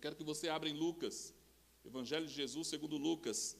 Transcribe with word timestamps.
Quero 0.00 0.16
que 0.16 0.22
você 0.22 0.48
abra 0.48 0.68
em 0.68 0.74
Lucas, 0.74 1.34
Evangelho 1.84 2.26
de 2.26 2.34
Jesus 2.34 2.68
segundo 2.68 2.98
Lucas, 2.98 3.56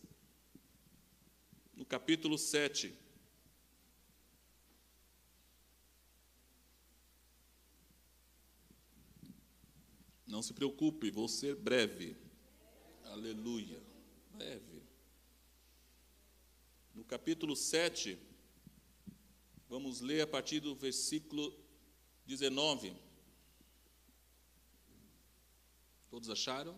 no 1.74 1.86
capítulo 1.86 2.36
7. 2.36 2.94
Não 10.26 10.42
se 10.42 10.52
preocupe, 10.52 11.10
vou 11.10 11.26
ser 11.26 11.56
breve. 11.56 12.16
Aleluia. 13.04 13.82
Breve. 14.32 14.82
No 16.94 17.04
capítulo 17.04 17.56
7, 17.56 18.18
vamos 19.70 20.00
ler 20.00 20.20
a 20.22 20.26
partir 20.26 20.58
do 20.58 20.74
versículo 20.74 21.56
19. 22.26 22.92
Todos 26.10 26.28
acharam? 26.28 26.76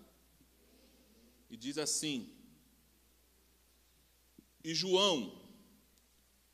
E 1.48 1.56
diz 1.56 1.78
assim: 1.78 2.30
E 4.62 4.74
João, 4.74 5.40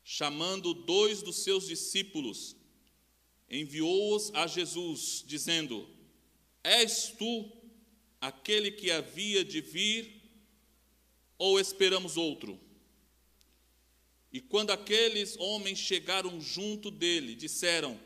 chamando 0.01 0.73
dois 0.73 1.21
dos 1.21 1.43
seus 1.43 1.67
discípulos, 1.67 2.55
enviou-os 3.49 4.33
a 4.33 4.47
Jesus, 4.47 5.25
dizendo: 5.27 5.85
És 6.63 7.13
tu 7.17 7.51
aquele 8.21 8.71
que 8.71 8.91
havia 8.91 9.43
de 9.43 9.59
vir, 9.59 10.21
ou 11.37 11.59
esperamos 11.59 12.15
outro? 12.15 12.68
E 14.31 14.39
quando 14.39 14.71
aqueles 14.71 15.37
homens 15.37 15.79
chegaram 15.79 16.39
junto 16.39 16.91
dele, 16.91 17.35
disseram: 17.35 17.99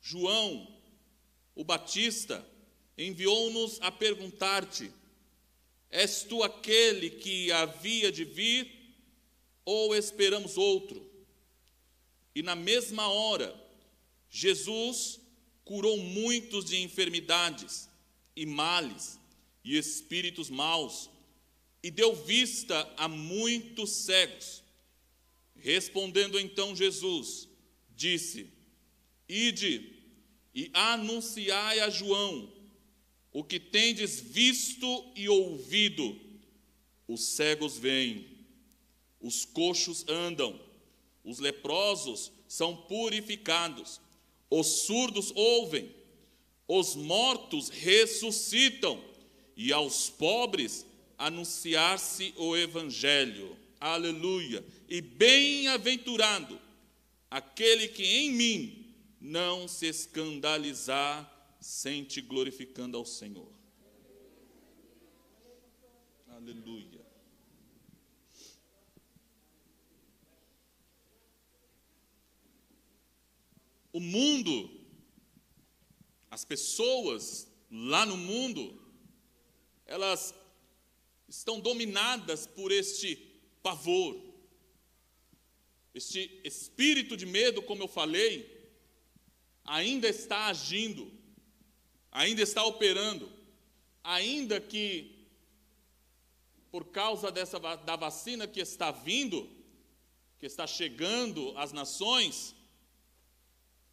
João, 0.00 0.66
o 1.54 1.62
Batista, 1.62 2.46
enviou-nos 2.96 3.78
a 3.80 3.90
perguntar-te: 3.90 4.90
És 5.90 6.22
tu 6.22 6.42
aquele 6.42 7.10
que 7.10 7.52
havia 7.52 8.10
de 8.10 8.24
vir, 8.24 8.70
ou 9.64 9.94
esperamos 9.94 10.56
outro? 10.56 11.10
E 12.34 12.42
na 12.42 12.54
mesma 12.54 13.08
hora, 13.08 13.54
Jesus 14.30 15.20
curou 15.64 15.98
muitos 15.98 16.64
de 16.64 16.78
enfermidades 16.78 17.88
e 18.34 18.46
males 18.46 19.20
e 19.62 19.76
espíritos 19.76 20.48
maus, 20.48 21.10
e 21.82 21.90
deu 21.90 22.14
vista 22.14 22.90
a 22.96 23.06
muitos 23.06 23.90
cegos. 23.90 24.61
Respondendo 25.62 26.38
então 26.40 26.74
Jesus, 26.74 27.48
disse: 27.96 28.52
Ide 29.28 29.92
e 30.52 30.68
anunciai 30.74 31.78
a 31.80 31.88
João 31.88 32.52
o 33.32 33.42
que 33.42 33.58
tendes 33.58 34.20
visto 34.20 35.06
e 35.16 35.28
ouvido, 35.28 36.20
os 37.08 37.22
cegos 37.28 37.78
veem, 37.78 38.26
os 39.20 39.44
coxos 39.44 40.04
andam, 40.06 40.60
os 41.24 41.38
leprosos 41.38 42.30
são 42.46 42.76
purificados, 42.76 44.00
os 44.50 44.66
surdos 44.66 45.32
ouvem, 45.34 45.94
os 46.68 46.94
mortos 46.94 47.70
ressuscitam, 47.70 49.02
e 49.56 49.72
aos 49.72 50.10
pobres 50.10 50.84
anunciar-se 51.16 52.34
o 52.36 52.56
Evangelho. 52.56 53.56
Aleluia! 53.82 54.64
E 54.88 55.00
bem-aventurado 55.00 56.56
aquele 57.28 57.88
que 57.88 58.04
em 58.04 58.30
mim 58.30 58.94
não 59.20 59.66
se 59.66 59.86
escandalizar 59.86 61.56
sente 61.60 62.20
glorificando 62.20 62.96
ao 62.96 63.04
Senhor. 63.04 63.52
Aleluia. 66.28 67.04
O 73.92 73.98
mundo, 73.98 74.80
as 76.30 76.44
pessoas 76.44 77.48
lá 77.68 78.06
no 78.06 78.16
mundo, 78.16 78.80
elas 79.84 80.32
estão 81.28 81.58
dominadas 81.58 82.46
por 82.46 82.70
este 82.70 83.31
pavor, 83.62 84.20
este 85.94 86.40
espírito 86.44 87.16
de 87.16 87.26
medo, 87.26 87.62
como 87.62 87.82
eu 87.82 87.88
falei, 87.88 88.70
ainda 89.64 90.08
está 90.08 90.46
agindo 90.46 91.22
ainda 92.12 92.42
está 92.42 92.62
operando, 92.64 93.32
ainda 94.04 94.60
que 94.60 95.26
por 96.70 96.86
causa 96.86 97.32
dessa 97.32 97.58
da 97.58 97.96
vacina 97.96 98.46
que 98.46 98.60
está 98.60 98.90
vindo, 98.90 99.48
que 100.38 100.46
está 100.46 100.66
chegando 100.66 101.56
às 101.56 101.72
nações, 101.72 102.54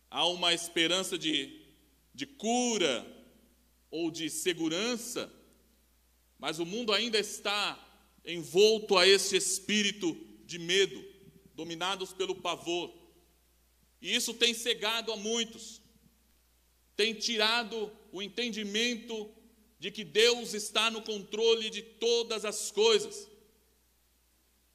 há 0.10 0.26
uma 0.28 0.54
esperança 0.54 1.18
de, 1.18 1.66
de 2.14 2.26
cura 2.26 3.06
ou 3.90 4.12
de 4.12 4.30
segurança, 4.30 5.32
mas 6.38 6.60
o 6.60 6.66
mundo 6.66 6.94
ainda 6.94 7.18
está 7.18 7.78
envolto 8.26 8.98
a 8.98 9.08
esse 9.08 9.36
espírito 9.36 10.16
de 10.46 10.60
medo, 10.60 11.04
dominados 11.56 12.14
pelo 12.14 12.36
pavor. 12.36 12.94
E 14.02 14.16
isso 14.16 14.34
tem 14.34 14.54
cegado 14.54 15.12
a 15.12 15.18
muitos, 15.18 15.82
tem 16.96 17.14
tirado 17.14 17.92
o 18.12 18.22
entendimento 18.22 19.30
de 19.80 19.92
que 19.92 20.04
Deus 20.04 20.54
está 20.54 20.92
no 20.92 21.02
controle 21.02 21.70
de 21.70 21.82
todas 21.82 22.44
as 22.44 22.72
coisas. 22.72 23.30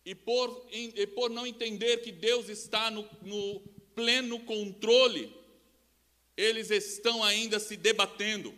E 0.04 0.14
por, 0.14 0.66
e 0.70 1.06
por 1.06 1.30
não 1.30 1.46
entender 1.46 1.98
que 1.98 2.12
Deus 2.12 2.48
está 2.48 2.90
no, 2.90 3.08
no 3.22 3.60
pleno 3.94 4.38
controle, 4.40 5.34
eles 6.36 6.70
estão 6.70 7.22
ainda 7.22 7.58
se 7.58 7.76
debatendo. 7.76 8.54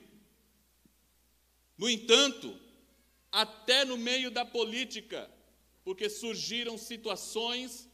No 1.77 1.89
entanto, 1.89 2.59
até 3.37 3.85
no 3.85 3.99
meio 3.99 4.31
da 4.31 4.47
política, 4.47 5.31
porque 5.85 6.09
surgiram 6.09 6.79
situações 6.79 7.87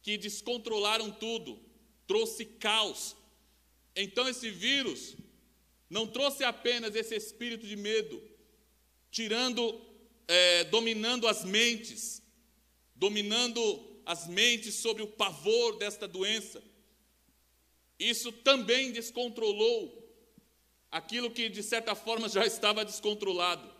que 0.00 0.16
descontrolaram 0.16 1.10
tudo, 1.10 1.60
trouxe 2.06 2.46
caos. 2.46 3.14
Então 3.94 4.26
esse 4.26 4.48
vírus 4.48 5.16
não 5.90 6.06
trouxe 6.06 6.44
apenas 6.44 6.94
esse 6.94 7.14
espírito 7.14 7.66
de 7.66 7.76
medo, 7.76 8.22
tirando, 9.10 9.62
é, 10.26 10.64
dominando 10.64 11.28
as 11.28 11.44
mentes, 11.44 12.22
dominando 12.96 13.60
as 14.06 14.26
mentes 14.26 14.76
sobre 14.76 15.02
o 15.02 15.08
pavor 15.08 15.76
desta 15.76 16.08
doença. 16.08 16.62
Isso 17.98 18.32
também 18.32 18.92
descontrolou 18.92 20.10
aquilo 20.90 21.30
que 21.30 21.50
de 21.50 21.62
certa 21.62 21.94
forma 21.94 22.30
já 22.30 22.46
estava 22.46 22.82
descontrolado. 22.82 23.79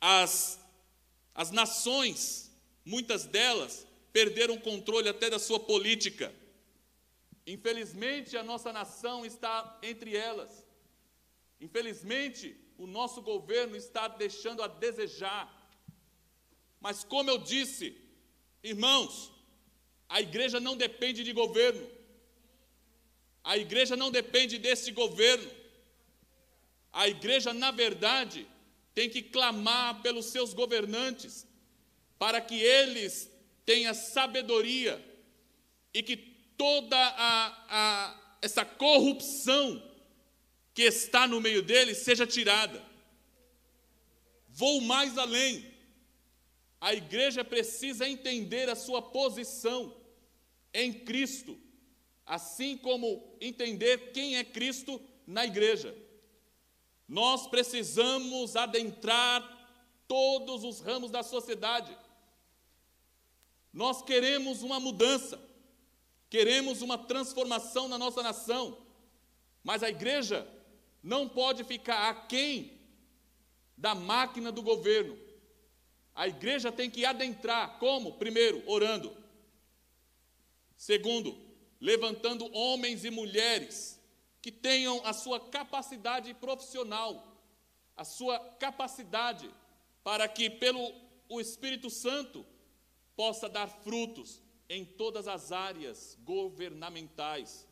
As, 0.00 0.58
as 1.34 1.50
nações, 1.50 2.50
muitas 2.84 3.24
delas, 3.24 3.86
perderam 4.12 4.54
o 4.54 4.60
controle 4.60 5.08
até 5.08 5.28
da 5.28 5.38
sua 5.38 5.60
política. 5.60 6.34
Infelizmente, 7.46 8.36
a 8.36 8.42
nossa 8.42 8.72
nação 8.72 9.24
está 9.24 9.78
entre 9.82 10.16
elas. 10.16 10.64
Infelizmente, 11.60 12.56
o 12.76 12.86
nosso 12.86 13.22
governo 13.22 13.76
está 13.76 14.08
deixando 14.08 14.62
a 14.62 14.66
desejar. 14.66 15.52
Mas, 16.80 17.04
como 17.04 17.30
eu 17.30 17.38
disse, 17.38 17.96
irmãos, 18.62 19.32
a 20.08 20.20
igreja 20.20 20.60
não 20.60 20.76
depende 20.76 21.24
de 21.24 21.32
governo. 21.32 21.88
A 23.42 23.56
igreja 23.56 23.96
não 23.96 24.10
depende 24.10 24.58
desse 24.58 24.90
governo. 24.90 25.50
A 26.92 27.08
igreja, 27.08 27.52
na 27.54 27.70
verdade, 27.70 28.46
tem 28.96 29.10
que 29.10 29.20
clamar 29.20 30.00
pelos 30.00 30.24
seus 30.24 30.54
governantes, 30.54 31.46
para 32.18 32.40
que 32.40 32.58
eles 32.58 33.30
tenham 33.66 33.92
sabedoria 33.92 35.04
e 35.92 36.02
que 36.02 36.16
toda 36.16 36.96
a, 36.96 37.66
a, 37.68 38.38
essa 38.40 38.64
corrupção 38.64 39.82
que 40.72 40.80
está 40.80 41.28
no 41.28 41.42
meio 41.42 41.62
deles 41.62 41.98
seja 41.98 42.26
tirada. 42.26 42.82
Vou 44.48 44.80
mais 44.80 45.18
além. 45.18 45.70
A 46.80 46.94
igreja 46.94 47.44
precisa 47.44 48.08
entender 48.08 48.70
a 48.70 48.74
sua 48.74 49.02
posição 49.02 49.94
em 50.72 50.90
Cristo, 50.90 51.60
assim 52.24 52.78
como 52.78 53.36
entender 53.42 54.12
quem 54.12 54.38
é 54.38 54.44
Cristo 54.44 54.98
na 55.26 55.44
igreja. 55.44 55.94
Nós 57.08 57.46
precisamos 57.46 58.56
adentrar 58.56 59.56
todos 60.08 60.64
os 60.64 60.80
ramos 60.80 61.10
da 61.10 61.22
sociedade. 61.22 61.96
Nós 63.72 64.02
queremos 64.02 64.62
uma 64.62 64.80
mudança, 64.80 65.40
queremos 66.28 66.82
uma 66.82 66.98
transformação 66.98 67.88
na 67.88 67.98
nossa 67.98 68.22
nação, 68.22 68.78
mas 69.62 69.82
a 69.82 69.88
igreja 69.88 70.46
não 71.02 71.28
pode 71.28 71.62
ficar 71.62 72.08
aquém 72.08 72.80
da 73.76 73.94
máquina 73.94 74.50
do 74.50 74.62
governo. 74.62 75.16
A 76.14 76.26
igreja 76.26 76.72
tem 76.72 76.90
que 76.90 77.04
adentrar, 77.04 77.78
como? 77.78 78.14
Primeiro, 78.14 78.62
orando. 78.66 79.14
Segundo, 80.76 81.38
levantando 81.80 82.50
homens 82.54 83.04
e 83.04 83.10
mulheres 83.10 83.95
que 84.46 84.52
tenham 84.52 85.04
a 85.04 85.12
sua 85.12 85.40
capacidade 85.40 86.32
profissional, 86.34 87.36
a 87.96 88.04
sua 88.04 88.38
capacidade 88.38 89.52
para 90.04 90.28
que, 90.28 90.48
pelo 90.48 90.94
o 91.28 91.40
Espírito 91.40 91.90
Santo, 91.90 92.46
possa 93.16 93.48
dar 93.48 93.66
frutos 93.66 94.40
em 94.68 94.84
todas 94.84 95.26
as 95.26 95.50
áreas 95.50 96.16
governamentais. 96.22 97.66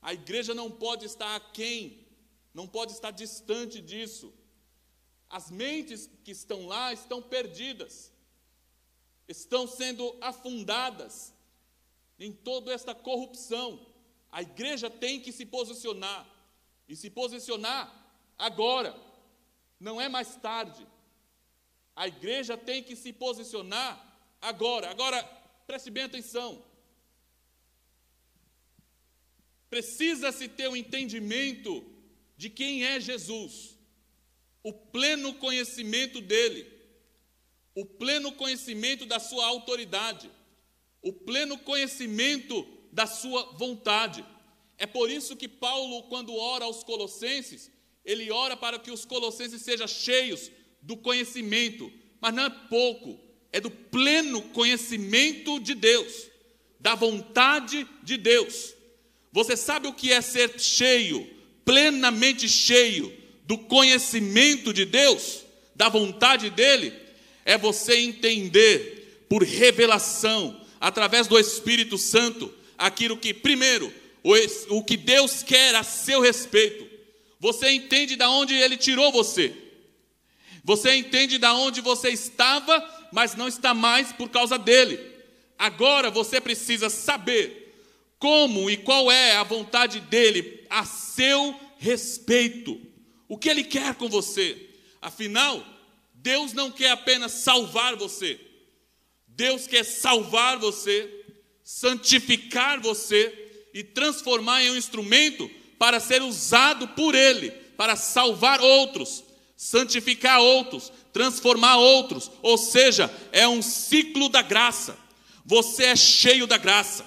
A 0.00 0.14
igreja 0.14 0.54
não 0.54 0.70
pode 0.70 1.04
estar 1.04 1.34
aquém, 1.34 2.06
não 2.54 2.68
pode 2.68 2.92
estar 2.92 3.10
distante 3.10 3.80
disso. 3.80 4.32
As 5.28 5.50
mentes 5.50 6.08
que 6.22 6.30
estão 6.30 6.68
lá 6.68 6.92
estão 6.92 7.20
perdidas, 7.20 8.12
estão 9.26 9.66
sendo 9.66 10.16
afundadas 10.20 11.34
em 12.20 12.30
toda 12.30 12.72
esta 12.72 12.94
corrupção. 12.94 13.91
A 14.32 14.40
igreja 14.40 14.88
tem 14.88 15.20
que 15.20 15.30
se 15.30 15.44
posicionar, 15.44 16.26
e 16.88 16.96
se 16.96 17.10
posicionar 17.10 17.82
agora, 18.38 18.98
não 19.78 20.00
é 20.00 20.08
mais 20.08 20.34
tarde. 20.36 20.86
A 21.94 22.08
igreja 22.08 22.56
tem 22.56 22.82
que 22.82 22.96
se 22.96 23.12
posicionar 23.12 23.92
agora. 24.40 24.90
Agora, 24.90 25.22
preste 25.66 25.90
bem 25.90 26.04
atenção. 26.04 26.64
Precisa-se 29.68 30.48
ter 30.48 30.68
um 30.68 30.76
entendimento 30.76 31.84
de 32.36 32.48
quem 32.48 32.84
é 32.84 32.98
Jesus, 32.98 33.78
o 34.62 34.72
pleno 34.72 35.34
conhecimento 35.34 36.20
dele, 36.20 36.70
o 37.74 37.84
pleno 37.84 38.32
conhecimento 38.32 39.06
da 39.06 39.18
sua 39.18 39.46
autoridade, 39.46 40.30
o 41.02 41.12
pleno 41.12 41.58
conhecimento 41.58 42.81
da 42.92 43.06
sua 43.06 43.42
vontade. 43.56 44.24
É 44.78 44.86
por 44.86 45.10
isso 45.10 45.34
que 45.34 45.48
Paulo, 45.48 46.02
quando 46.04 46.36
ora 46.36 46.66
aos 46.66 46.84
Colossenses, 46.84 47.70
ele 48.04 48.30
ora 48.30 48.56
para 48.56 48.78
que 48.78 48.90
os 48.90 49.04
Colossenses 49.04 49.62
sejam 49.62 49.88
cheios 49.88 50.50
do 50.82 50.96
conhecimento, 50.96 51.90
mas 52.20 52.34
não 52.34 52.44
é 52.44 52.50
pouco, 52.50 53.18
é 53.50 53.60
do 53.60 53.70
pleno 53.70 54.42
conhecimento 54.42 55.58
de 55.60 55.74
Deus, 55.74 56.28
da 56.78 56.94
vontade 56.94 57.88
de 58.02 58.16
Deus. 58.16 58.74
Você 59.32 59.56
sabe 59.56 59.86
o 59.86 59.94
que 59.94 60.12
é 60.12 60.20
ser 60.20 60.60
cheio, 60.60 61.28
plenamente 61.64 62.48
cheio 62.48 63.16
do 63.44 63.56
conhecimento 63.56 64.72
de 64.72 64.84
Deus, 64.84 65.44
da 65.74 65.88
vontade 65.88 66.50
dele? 66.50 66.92
É 67.44 67.56
você 67.56 67.96
entender 67.96 69.24
por 69.28 69.42
revelação, 69.42 70.60
através 70.80 71.26
do 71.28 71.38
Espírito 71.38 71.96
Santo, 71.96 72.52
aquilo 72.82 73.16
que, 73.16 73.32
primeiro, 73.32 73.92
o, 74.68 74.82
que 74.82 74.96
Deus 74.96 75.42
quer 75.42 75.74
a 75.74 75.82
seu 75.82 76.20
respeito. 76.20 76.88
Você 77.38 77.70
entende 77.70 78.16
de 78.16 78.24
onde 78.24 78.54
ele 78.54 78.76
tirou 78.76 79.10
você. 79.10 79.54
Você 80.64 80.94
entende 80.94 81.38
de 81.38 81.46
onde 81.46 81.80
você 81.80 82.10
estava, 82.10 83.08
mas 83.12 83.34
não 83.34 83.48
está 83.48 83.74
mais 83.74 84.12
por 84.12 84.28
causa 84.28 84.58
dele. 84.58 84.98
Agora 85.58 86.10
você 86.10 86.40
precisa 86.40 86.88
saber 86.88 87.74
como 88.18 88.70
e 88.70 88.76
qual 88.76 89.10
é 89.10 89.36
a 89.36 89.42
vontade 89.42 90.00
dele 90.00 90.64
a 90.70 90.84
seu 90.84 91.58
respeito. 91.78 92.80
O 93.28 93.36
que 93.36 93.48
ele 93.48 93.64
quer 93.64 93.94
com 93.94 94.08
você? 94.08 94.70
Afinal, 95.00 95.64
Deus 96.14 96.52
não 96.52 96.70
quer 96.70 96.90
apenas 96.90 97.32
salvar 97.32 97.96
você. 97.96 98.40
Deus 99.26 99.66
quer 99.66 99.84
salvar 99.84 100.58
você, 100.58 101.21
santificar 101.80 102.80
você 102.80 103.68
e 103.74 103.82
transformar 103.82 104.62
em 104.62 104.70
um 104.70 104.76
instrumento 104.76 105.50
para 105.78 106.00
ser 106.00 106.22
usado 106.22 106.88
por 106.88 107.14
ele, 107.14 107.50
para 107.76 107.96
salvar 107.96 108.60
outros 108.60 109.24
santificar 109.62 110.40
outros, 110.40 110.92
transformar 111.12 111.76
outros, 111.76 112.28
ou 112.42 112.58
seja, 112.58 113.08
é 113.30 113.46
um 113.46 113.62
ciclo 113.62 114.28
da 114.28 114.42
graça. 114.42 114.98
Você 115.46 115.84
é 115.84 115.94
cheio 115.94 116.48
da 116.48 116.58
graça, 116.58 117.06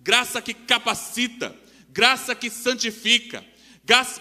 graça 0.00 0.40
que 0.40 0.54
capacita, 0.54 1.52
graça 1.88 2.36
que 2.36 2.50
santifica, 2.50 3.44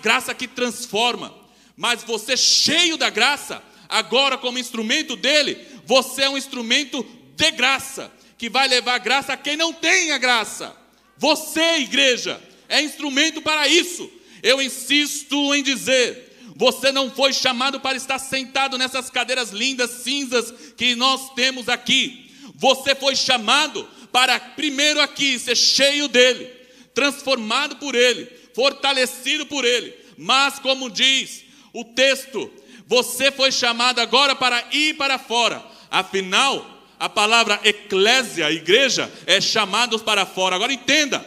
graça 0.02 0.34
que 0.34 0.48
transforma. 0.48 1.32
Mas 1.76 2.02
você, 2.02 2.36
cheio 2.36 2.98
da 2.98 3.12
graça, 3.12 3.62
agora 3.88 4.40
como 4.40 4.58
instrumento 4.58 5.16
dele, 5.16 5.64
você 5.86 6.24
é 6.24 6.30
um 6.32 6.38
instrumento 6.38 7.06
de 7.36 7.52
graça, 7.52 8.12
que 8.38 8.50
vai 8.50 8.68
levar 8.68 9.00
graça 9.00 9.34
a 9.34 9.38
quem 9.38 9.58
não 9.58 9.74
tem 9.74 10.12
a 10.12 10.18
graça. 10.18 10.76
Você, 11.18 11.80
igreja, 11.80 12.42
é 12.70 12.82
instrumento 12.82 13.42
para 13.42 13.68
isso. 13.68 14.10
Eu 14.44 14.62
insisto 14.62 15.56
em 15.56 15.64
dizer: 15.64 16.28
você 16.56 16.92
não 16.92 17.10
foi 17.10 17.34
chamado 17.34 17.80
para 17.80 17.98
estar 17.98 18.20
sentado 18.20 18.78
nessas 18.78 19.10
cadeiras 19.10 19.52
lindas, 19.52 20.04
cinzas 20.04 20.54
que 20.76 20.96
nós 20.96 21.34
temos 21.34 21.68
aqui. 21.70 22.32
Você 22.56 22.96
foi 22.96 23.16
chamado 23.16 23.88
para, 24.12 24.40
primeiro 24.40 25.02
aqui, 25.02 25.38
ser 25.38 25.56
cheio 25.56 26.08
dele, 26.08 26.46
transformado 26.94 27.76
por 27.76 27.94
ele, 27.94 28.26
fortalecido 28.56 29.46
por 29.46 29.66
ele. 29.66 29.94
Mas, 30.18 30.58
como 30.58 30.90
diz 30.90 31.44
o 31.74 31.84
texto, 31.84 32.52
você 32.88 33.32
foi 33.32 33.52
chamado 33.52 34.00
agora 34.00 34.36
para 34.36 34.64
ir 34.72 34.96
para 34.96 35.20
fora. 35.20 35.64
Afinal, 35.92 36.77
a 37.00 37.10
palavra 37.10 37.60
eclésia, 37.64 38.52
igreja, 38.52 39.12
é 39.26 39.40
chamados 39.40 40.02
para 40.02 40.26
fora. 40.26 40.56
Agora 40.56 40.74
entenda: 40.74 41.26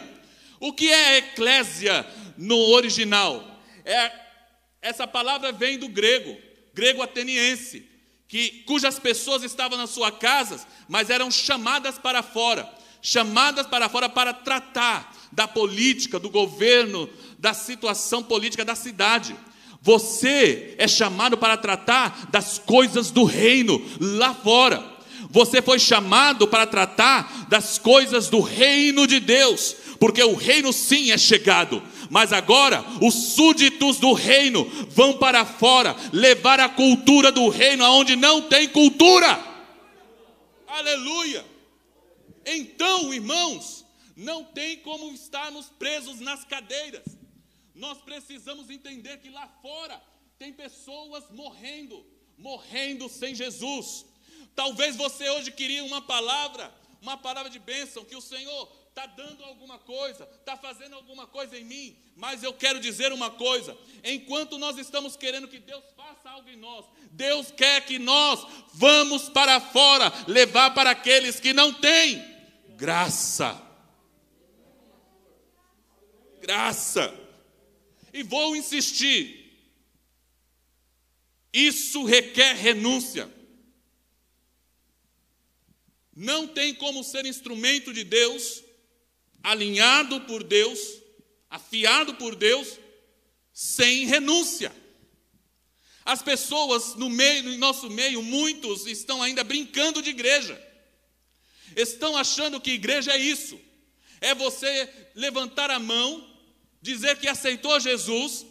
o 0.59 0.73
que 0.73 0.91
é 0.91 1.17
eclésia 1.17 2.05
no 2.37 2.57
original? 2.71 3.61
É 3.85 4.11
essa 4.81 5.05
palavra 5.05 5.51
vem 5.51 5.77
do 5.77 5.87
grego, 5.87 6.35
grego 6.73 7.03
ateniense, 7.03 7.87
que, 8.27 8.63
cujas 8.65 8.97
pessoas 8.97 9.43
estavam 9.43 9.77
nas 9.77 9.91
suas 9.91 10.17
casas, 10.17 10.65
mas 10.87 11.09
eram 11.09 11.29
chamadas 11.29 11.99
para 11.99 12.23
fora 12.23 12.81
chamadas 13.01 13.65
para 13.65 13.89
fora 13.89 14.07
para 14.07 14.33
tratar 14.33 15.13
da 15.31 15.47
política, 15.47 16.19
do 16.19 16.29
governo, 16.29 17.09
da 17.39 17.53
situação 17.53 18.21
política 18.21 18.63
da 18.63 18.75
cidade. 18.75 19.35
Você 19.81 20.75
é 20.77 20.87
chamado 20.87 21.37
para 21.37 21.57
tratar 21.57 22.27
das 22.29 22.59
coisas 22.59 23.09
do 23.09 23.23
reino 23.23 23.83
lá 23.99 24.33
fora. 24.33 25.00
Você 25.31 25.61
foi 25.61 25.79
chamado 25.79 26.45
para 26.45 26.67
tratar 26.67 27.47
das 27.47 27.77
coisas 27.79 28.27
do 28.27 28.41
reino 28.41 29.07
de 29.07 29.19
Deus, 29.19 29.75
porque 29.97 30.21
o 30.21 30.35
reino 30.35 30.73
sim 30.73 31.11
é 31.11 31.17
chegado, 31.17 31.81
mas 32.09 32.33
agora 32.33 32.83
os 33.01 33.13
súditos 33.13 33.97
do 33.97 34.11
reino 34.11 34.65
vão 34.89 35.17
para 35.17 35.45
fora 35.45 35.95
levar 36.11 36.59
a 36.59 36.67
cultura 36.67 37.31
do 37.31 37.47
reino 37.47 37.85
aonde 37.85 38.17
não 38.17 38.41
tem 38.41 38.67
cultura. 38.67 39.39
Aleluia! 40.67 41.45
Então, 42.45 43.13
irmãos, 43.13 43.85
não 44.17 44.43
tem 44.43 44.77
como 44.79 45.13
estarmos 45.13 45.67
presos 45.79 46.19
nas 46.19 46.43
cadeiras. 46.43 47.05
Nós 47.73 47.99
precisamos 47.99 48.69
entender 48.69 49.17
que 49.19 49.29
lá 49.29 49.47
fora 49.61 50.01
tem 50.37 50.51
pessoas 50.51 51.23
morrendo, 51.31 52.05
morrendo 52.37 53.07
sem 53.07 53.33
Jesus. 53.33 54.05
Talvez 54.55 54.95
você 54.95 55.29
hoje 55.29 55.51
queria 55.51 55.83
uma 55.83 56.01
palavra, 56.01 56.73
uma 57.01 57.17
palavra 57.17 57.49
de 57.49 57.59
bênção, 57.59 58.05
que 58.05 58.15
o 58.15 58.21
Senhor 58.21 58.69
está 58.91 59.05
dando 59.05 59.43
alguma 59.45 59.79
coisa, 59.79 60.27
está 60.39 60.57
fazendo 60.57 60.95
alguma 60.95 61.25
coisa 61.25 61.57
em 61.57 61.63
mim, 61.63 61.97
mas 62.15 62.43
eu 62.43 62.53
quero 62.53 62.79
dizer 62.79 63.11
uma 63.13 63.31
coisa: 63.31 63.75
enquanto 64.03 64.57
nós 64.57 64.77
estamos 64.77 65.15
querendo 65.15 65.47
que 65.47 65.59
Deus 65.59 65.83
faça 65.95 66.29
algo 66.29 66.49
em 66.49 66.57
nós, 66.57 66.85
Deus 67.11 67.51
quer 67.51 67.85
que 67.85 67.97
nós 67.97 68.45
vamos 68.73 69.29
para 69.29 69.59
fora, 69.59 70.11
levar 70.27 70.73
para 70.73 70.91
aqueles 70.91 71.39
que 71.39 71.53
não 71.53 71.73
têm 71.73 72.23
graça. 72.75 73.59
Graça. 76.41 77.17
E 78.13 78.23
vou 78.23 78.55
insistir, 78.55 79.55
isso 81.53 82.03
requer 82.03 82.55
renúncia. 82.55 83.40
Não 86.15 86.47
tem 86.47 86.73
como 86.75 87.03
ser 87.03 87.25
instrumento 87.25 87.93
de 87.93 88.03
Deus 88.03 88.63
alinhado 89.43 90.21
por 90.21 90.43
Deus, 90.43 90.79
afiado 91.49 92.15
por 92.15 92.35
Deus, 92.35 92.77
sem 93.53 94.05
renúncia. 94.05 94.73
As 96.03 96.21
pessoas 96.21 96.95
no 96.95 97.09
meio, 97.09 97.43
no 97.43 97.57
nosso 97.57 97.89
meio, 97.89 98.21
muitos 98.21 98.85
estão 98.85 99.21
ainda 99.21 99.43
brincando 99.43 100.01
de 100.01 100.09
igreja. 100.09 100.59
estão 101.75 102.17
achando 102.17 102.59
que 102.59 102.71
igreja 102.71 103.13
é 103.13 103.17
isso. 103.17 103.59
É 104.19 104.35
você 104.35 104.89
levantar 105.15 105.71
a 105.71 105.79
mão, 105.79 106.27
dizer 106.81 107.17
que 107.17 107.27
aceitou 107.27 107.79
Jesus 107.79 108.45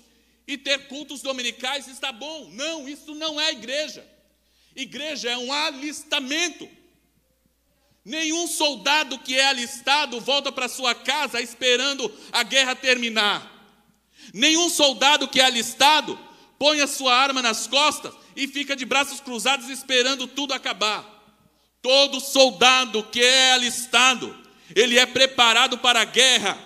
e 0.46 0.56
ter 0.56 0.88
cultos 0.88 1.22
dominicais 1.22 1.86
está 1.86 2.10
bom. 2.12 2.50
Não, 2.50 2.88
isso 2.88 3.14
não 3.14 3.40
é 3.40 3.52
igreja. 3.52 4.04
Igreja 4.74 5.30
é 5.30 5.38
um 5.38 5.52
alistamento. 5.52 6.68
Nenhum 8.04 8.46
soldado 8.46 9.18
que 9.18 9.36
é 9.36 9.46
alistado 9.46 10.20
volta 10.20 10.50
para 10.50 10.68
sua 10.68 10.94
casa 10.94 11.40
esperando 11.40 12.10
a 12.32 12.42
guerra 12.42 12.74
terminar. 12.74 13.50
Nenhum 14.32 14.68
soldado 14.68 15.28
que 15.28 15.40
é 15.40 15.44
alistado 15.44 16.18
põe 16.58 16.80
a 16.80 16.86
sua 16.86 17.14
arma 17.14 17.42
nas 17.42 17.66
costas 17.66 18.12
e 18.34 18.46
fica 18.48 18.74
de 18.74 18.84
braços 18.84 19.20
cruzados 19.20 19.68
esperando 19.68 20.26
tudo 20.26 20.54
acabar. 20.54 21.04
Todo 21.82 22.20
soldado 22.20 23.02
que 23.04 23.22
é 23.22 23.52
alistado, 23.52 24.36
ele 24.74 24.98
é 24.98 25.06
preparado 25.06 25.78
para 25.78 26.02
a 26.02 26.04
guerra, 26.04 26.58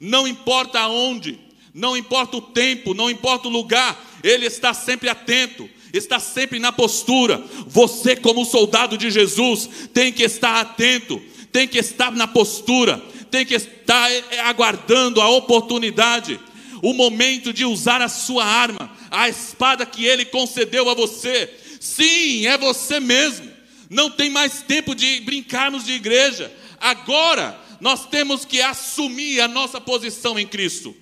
não 0.00 0.26
importa 0.26 0.86
onde, 0.88 1.38
não 1.74 1.96
importa 1.96 2.38
o 2.38 2.40
tempo, 2.40 2.94
não 2.94 3.10
importa 3.10 3.48
o 3.48 3.50
lugar, 3.50 3.98
ele 4.22 4.46
está 4.46 4.72
sempre 4.72 5.08
atento, 5.08 5.68
está 5.98 6.18
sempre 6.18 6.58
na 6.58 6.72
postura. 6.72 7.42
Você, 7.66 8.16
como 8.16 8.44
soldado 8.44 8.96
de 8.96 9.10
Jesus, 9.10 9.68
tem 9.92 10.12
que 10.12 10.22
estar 10.22 10.60
atento, 10.60 11.20
tem 11.52 11.66
que 11.66 11.78
estar 11.78 12.12
na 12.12 12.26
postura, 12.26 13.02
tem 13.30 13.44
que 13.44 13.54
estar 13.54 14.10
é, 14.10 14.24
é, 14.30 14.40
aguardando 14.40 15.20
a 15.20 15.28
oportunidade, 15.28 16.38
o 16.82 16.92
momento 16.92 17.52
de 17.52 17.64
usar 17.64 18.02
a 18.02 18.08
sua 18.08 18.44
arma, 18.44 18.90
a 19.10 19.28
espada 19.28 19.86
que 19.86 20.04
ele 20.04 20.24
concedeu 20.24 20.88
a 20.88 20.94
você. 20.94 21.50
Sim, 21.80 22.46
é 22.46 22.58
você 22.58 23.00
mesmo. 23.00 23.50
Não 23.88 24.10
tem 24.10 24.30
mais 24.30 24.62
tempo 24.62 24.94
de 24.94 25.20
brincarmos 25.20 25.84
de 25.84 25.92
igreja. 25.92 26.52
Agora 26.80 27.58
nós 27.80 28.06
temos 28.06 28.44
que 28.44 28.60
assumir 28.60 29.40
a 29.40 29.48
nossa 29.48 29.80
posição 29.80 30.38
em 30.38 30.46
Cristo. 30.46 30.94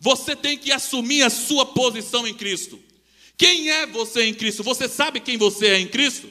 Você 0.00 0.34
tem 0.34 0.56
que 0.56 0.72
assumir 0.72 1.22
a 1.22 1.30
sua 1.30 1.66
posição 1.66 2.26
em 2.26 2.34
Cristo. 2.34 2.78
Quem 3.40 3.70
é 3.70 3.86
você 3.86 4.24
em 4.24 4.34
Cristo? 4.34 4.62
Você 4.62 4.86
sabe 4.86 5.18
quem 5.18 5.38
você 5.38 5.68
é 5.68 5.78
em 5.78 5.86
Cristo? 5.86 6.28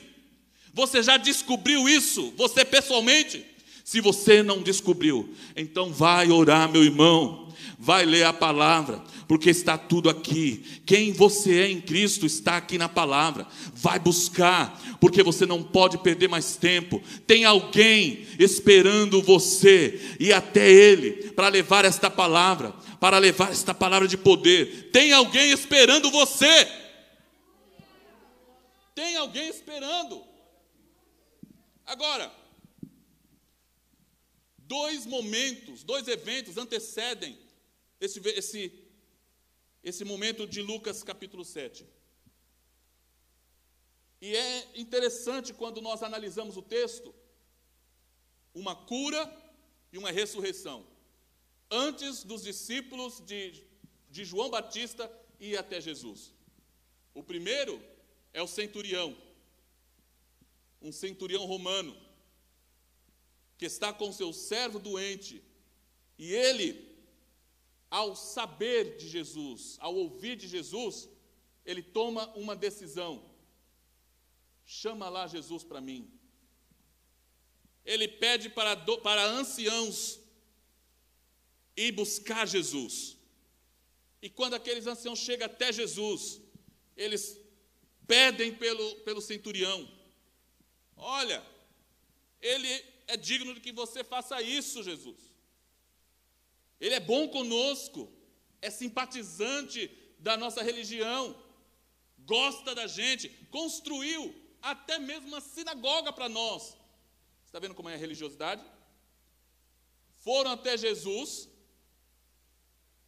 Você 0.72 1.02
já 1.02 1.18
descobriu 1.18 1.90
isso, 1.90 2.32
você 2.38 2.64
pessoalmente? 2.64 3.44
Se 3.84 4.00
você 4.00 4.44
não 4.44 4.62
descobriu, 4.62 5.34
então 5.56 5.92
vai 5.92 6.30
orar, 6.30 6.72
meu 6.72 6.84
irmão 6.84 7.52
vai 7.80 8.06
ler 8.06 8.26
a 8.26 8.32
palavra, 8.32 9.02
porque 9.28 9.50
está 9.50 9.76
tudo 9.76 10.08
aqui. 10.08 10.64
Quem 10.86 11.12
você 11.12 11.62
é 11.62 11.72
em 11.72 11.82
Cristo 11.82 12.28
está 12.28 12.58
aqui 12.58 12.78
na 12.78 12.88
palavra. 12.88 13.48
Vai 13.74 13.98
buscar, 13.98 14.80
porque 15.02 15.24
você 15.24 15.48
não 15.48 15.64
pode 15.64 15.98
perder 15.98 16.28
mais 16.28 16.58
tempo. 16.58 17.02
Tem 17.26 17.44
alguém 17.44 18.28
esperando 18.38 19.20
você 19.20 20.00
e 20.20 20.32
até 20.32 20.70
Ele 20.70 21.32
para 21.32 21.48
levar 21.48 21.86
esta 21.86 22.08
palavra, 22.08 22.72
para 23.00 23.18
levar 23.18 23.50
esta 23.50 23.74
palavra 23.74 24.08
de 24.08 24.18
poder. 24.18 24.92
Tem 24.92 25.12
alguém 25.12 25.50
esperando 25.50 26.12
você. 26.12 26.68
Tem 29.00 29.16
alguém 29.16 29.48
esperando. 29.48 30.28
Agora, 31.86 32.30
dois 34.58 35.06
momentos, 35.06 35.84
dois 35.84 36.06
eventos 36.10 36.58
antecedem 36.58 37.40
esse, 37.98 38.20
esse, 38.32 38.84
esse 39.82 40.04
momento 40.04 40.46
de 40.46 40.62
Lucas 40.62 41.02
capítulo 41.02 41.46
7. 41.46 41.88
E 44.20 44.36
é 44.36 44.68
interessante 44.76 45.54
quando 45.54 45.80
nós 45.80 46.04
analisamos 46.04 46.58
o 46.58 46.62
texto, 46.62 47.16
uma 48.54 48.76
cura 48.76 49.24
e 49.94 49.98
uma 49.98 50.12
ressurreição. 50.12 50.86
Antes 51.72 52.26
dos 52.26 52.44
discípulos 52.44 53.22
de, 53.22 53.64
de 54.12 54.26
João 54.26 54.50
Batista 54.50 55.10
ir 55.40 55.58
até 55.58 55.80
Jesus. 55.80 56.34
O 57.14 57.24
primeiro 57.24 57.82
é 58.34 58.42
o 58.42 58.48
centurião, 58.48 59.18
um 60.82 60.92
centurião 60.92 61.46
romano, 61.46 61.96
que 63.58 63.66
está 63.66 63.92
com 63.92 64.12
seu 64.12 64.32
servo 64.32 64.80
doente, 64.80 65.44
e 66.18 66.34
ele 66.34 66.90
ao 67.90 68.16
saber 68.16 68.98
de 68.98 69.08
Jesus, 69.08 69.78
ao 69.80 69.96
ouvir 69.96 70.36
de 70.36 70.48
Jesus, 70.48 71.10
ele 71.66 71.82
toma 71.82 72.28
uma 72.36 72.56
decisão. 72.56 73.24
Chama 74.66 75.10
lá 75.10 75.26
Jesus 75.26 75.64
para 75.64 75.82
mim. 75.82 76.12
Ele 77.84 78.08
pede 78.08 78.50
para, 78.50 78.76
para 78.98 79.26
anciãos 79.26 80.20
ir 81.76 81.92
buscar 81.94 82.48
Jesus. 82.48 83.18
E 84.22 84.30
quando 84.30 84.54
aqueles 84.54 84.86
anciãos 84.86 85.18
chegam 85.18 85.48
até 85.48 85.72
Jesus, 85.72 86.42
eles 86.96 87.39
pedem 88.10 88.52
pelo, 88.56 88.96
pelo 89.08 89.22
centurião: 89.22 89.88
Olha, 90.98 91.46
ele 92.42 92.68
é 93.06 93.16
digno 93.16 93.54
de 93.54 93.62
que 93.62 93.72
você 93.72 94.04
faça 94.04 94.42
isso, 94.42 94.82
Jesus. 94.82 95.20
Ele 96.82 96.96
é 96.96 97.00
bom 97.00 97.28
conosco, 97.28 98.12
é 98.62 98.70
simpatizante 98.72 99.92
da 100.18 100.36
nossa 100.36 100.64
religião, 100.64 101.24
gosta 102.20 102.74
da 102.74 102.88
gente, 102.88 103.30
construiu 103.52 104.34
até 104.62 104.98
mesmo 104.98 105.28
uma 105.28 105.42
sinagoga 105.42 106.12
para 106.12 106.28
nós. 106.28 106.76
Está 107.46 107.60
vendo 107.60 107.76
como 107.76 107.90
é 107.90 107.94
a 107.94 107.98
religiosidade? 107.98 108.64
Foram 110.18 110.52
até 110.52 110.78
Jesus, 110.78 111.50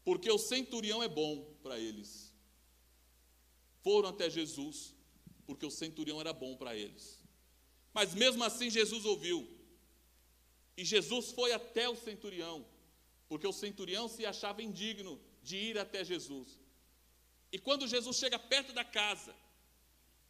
porque 0.03 0.29
o 0.31 0.37
centurião 0.37 1.01
é 1.01 1.07
bom 1.07 1.55
para 1.63 1.79
eles. 1.79 2.30
Foram 3.83 4.09
até 4.09 4.29
Jesus, 4.29 4.95
porque 5.45 5.65
o 5.65 5.71
centurião 5.71 6.19
era 6.19 6.33
bom 6.33 6.55
para 6.55 6.75
eles. 6.75 7.21
Mas 7.93 8.13
mesmo 8.13 8.43
assim 8.43 8.69
Jesus 8.69 9.05
ouviu. 9.05 9.47
E 10.77 10.85
Jesus 10.85 11.31
foi 11.31 11.51
até 11.51 11.89
o 11.89 11.95
centurião 11.95 12.65
porque 13.31 13.47
o 13.47 13.53
centurião 13.53 14.09
se 14.09 14.25
achava 14.25 14.61
indigno 14.61 15.17
de 15.41 15.55
ir 15.55 15.79
até 15.79 16.03
Jesus. 16.03 16.59
E 17.49 17.57
quando 17.57 17.87
Jesus 17.87 18.17
chega 18.17 18.37
perto 18.37 18.73
da 18.73 18.83
casa, 18.83 19.33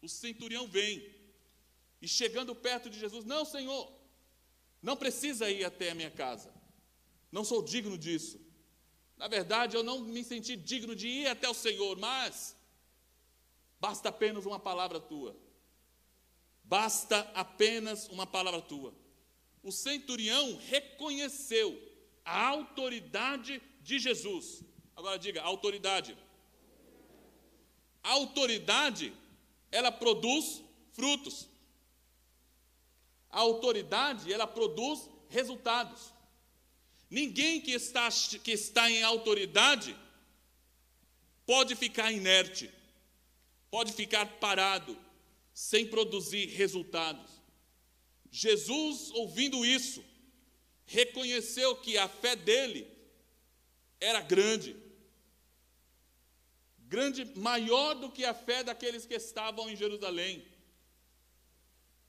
o 0.04 0.08
centurião 0.08 0.68
vem, 0.68 1.12
e 2.00 2.08
chegando 2.08 2.54
perto 2.54 2.92
de 2.92 3.00
Jesus, 3.00 3.26
não, 3.26 3.44
Senhor, 3.44 3.92
não 4.84 4.96
precisa 4.96 5.50
ir 5.50 5.66
até 5.66 5.90
a 5.90 5.96
minha 5.96 6.12
casa, 6.12 6.54
não 7.32 7.44
sou 7.44 7.64
digno 7.64 7.98
disso. 7.98 8.40
Na 9.18 9.28
verdade, 9.28 9.76
eu 9.76 9.82
não 9.82 10.02
me 10.02 10.24
senti 10.24 10.56
digno 10.56 10.96
de 10.96 11.08
ir 11.08 11.28
até 11.28 11.50
o 11.50 11.56
Senhor, 11.56 11.98
mas 11.98 12.56
basta 13.82 14.10
apenas 14.10 14.46
uma 14.46 14.60
palavra 14.60 15.00
tua. 15.00 15.36
Basta 16.64 17.20
apenas 17.34 18.08
uma 18.10 18.28
palavra 18.28 18.62
tua. 18.62 18.94
O 19.64 19.72
centurião 19.72 20.58
reconheceu 20.68 21.78
a 22.24 22.48
autoridade 22.48 23.60
de 23.82 23.98
Jesus. 23.98 24.64
Agora 24.96 25.18
diga, 25.18 25.42
autoridade. 25.42 26.16
A 28.04 28.12
autoridade, 28.12 29.14
ela 29.72 29.92
produz 29.92 30.64
frutos. 30.94 31.50
A 33.32 33.40
autoridade, 33.40 34.32
ela 34.32 34.46
produz 34.46 35.10
resultados. 35.28 36.14
Ninguém 37.10 37.60
que 37.60 37.72
está, 37.72 38.08
que 38.44 38.52
está 38.52 38.90
em 38.92 39.02
autoridade 39.02 39.98
pode 41.46 41.76
ficar 41.76 42.12
inerte, 42.12 42.72
pode 43.72 43.94
ficar 43.94 44.26
parado, 44.40 44.98
sem 45.54 45.88
produzir 45.88 46.48
resultados. 46.48 47.42
Jesus, 48.30 49.10
ouvindo 49.12 49.66
isso, 49.66 50.04
reconheceu 50.86 51.78
que 51.78 51.98
a 51.98 52.08
fé 52.08 52.36
dele 52.36 52.86
era 54.00 54.20
grande, 54.20 54.76
grande, 56.80 57.24
maior 57.38 57.94
do 57.94 58.12
que 58.12 58.26
a 58.26 58.34
fé 58.34 58.64
daqueles 58.64 59.06
que 59.06 59.14
estavam 59.14 59.70
em 59.70 59.76
Jerusalém. 59.76 60.46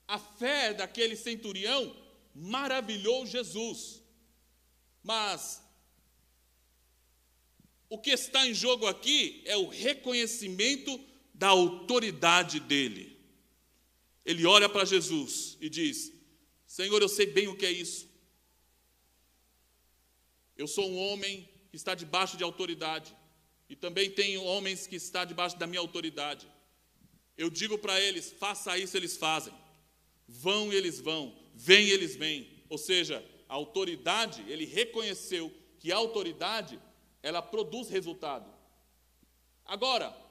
A 0.09 0.19
fé 0.19 0.75
daquele 0.75 1.14
centurião 1.16 1.97
maravilhou 2.35 3.25
Jesus, 3.25 4.02
mas 5.02 5.62
o 7.88 7.99
que 7.99 8.11
está 8.11 8.47
em 8.47 8.54
jogo 8.54 8.87
aqui 8.87 9.42
é 9.45 9.57
o 9.57 9.69
reconhecimento 9.69 11.12
da 11.42 11.49
autoridade 11.49 12.61
dele. 12.61 13.18
Ele 14.25 14.46
olha 14.46 14.68
para 14.68 14.84
Jesus 14.84 15.58
e 15.61 15.68
diz: 15.68 16.12
Senhor, 16.64 17.02
eu 17.02 17.08
sei 17.08 17.26
bem 17.26 17.49
o 17.49 17.56
que 17.56 17.66
é 17.66 17.72
isso. 17.72 18.08
Eu 20.56 20.68
sou 20.68 20.88
um 20.88 20.96
homem 20.96 21.49
que 21.68 21.75
está 21.75 21.96
debaixo 21.96 22.37
de 22.37 22.44
autoridade. 22.44 23.12
E 23.68 23.75
também 23.75 24.08
tenho 24.08 24.44
homens 24.44 24.87
que 24.87 24.94
estão 24.94 25.26
debaixo 25.26 25.58
da 25.58 25.66
minha 25.66 25.80
autoridade. 25.80 26.46
Eu 27.37 27.50
digo 27.50 27.76
para 27.76 28.00
eles: 28.00 28.30
faça 28.30 28.78
isso, 28.78 28.96
eles 28.96 29.16
fazem. 29.16 29.52
Vão 30.28 30.72
eles 30.72 31.00
vão. 31.00 31.37
vem, 31.56 31.88
eles 31.88 32.14
vêm. 32.14 32.62
Ou 32.68 32.78
seja, 32.78 33.16
a 33.49 33.54
autoridade, 33.54 34.44
ele 34.46 34.64
reconheceu 34.64 35.52
que 35.80 35.90
a 35.90 35.96
autoridade, 35.96 36.78
ela 37.20 37.42
produz 37.42 37.88
resultado. 37.88 38.49
Agora, 39.64 40.22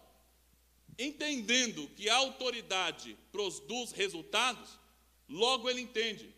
entendendo 1.01 1.89
que 1.95 2.09
a 2.09 2.15
autoridade 2.15 3.17
produz 3.31 3.91
resultados, 3.91 4.79
logo 5.27 5.69
ele 5.69 5.81
entende. 5.81 6.33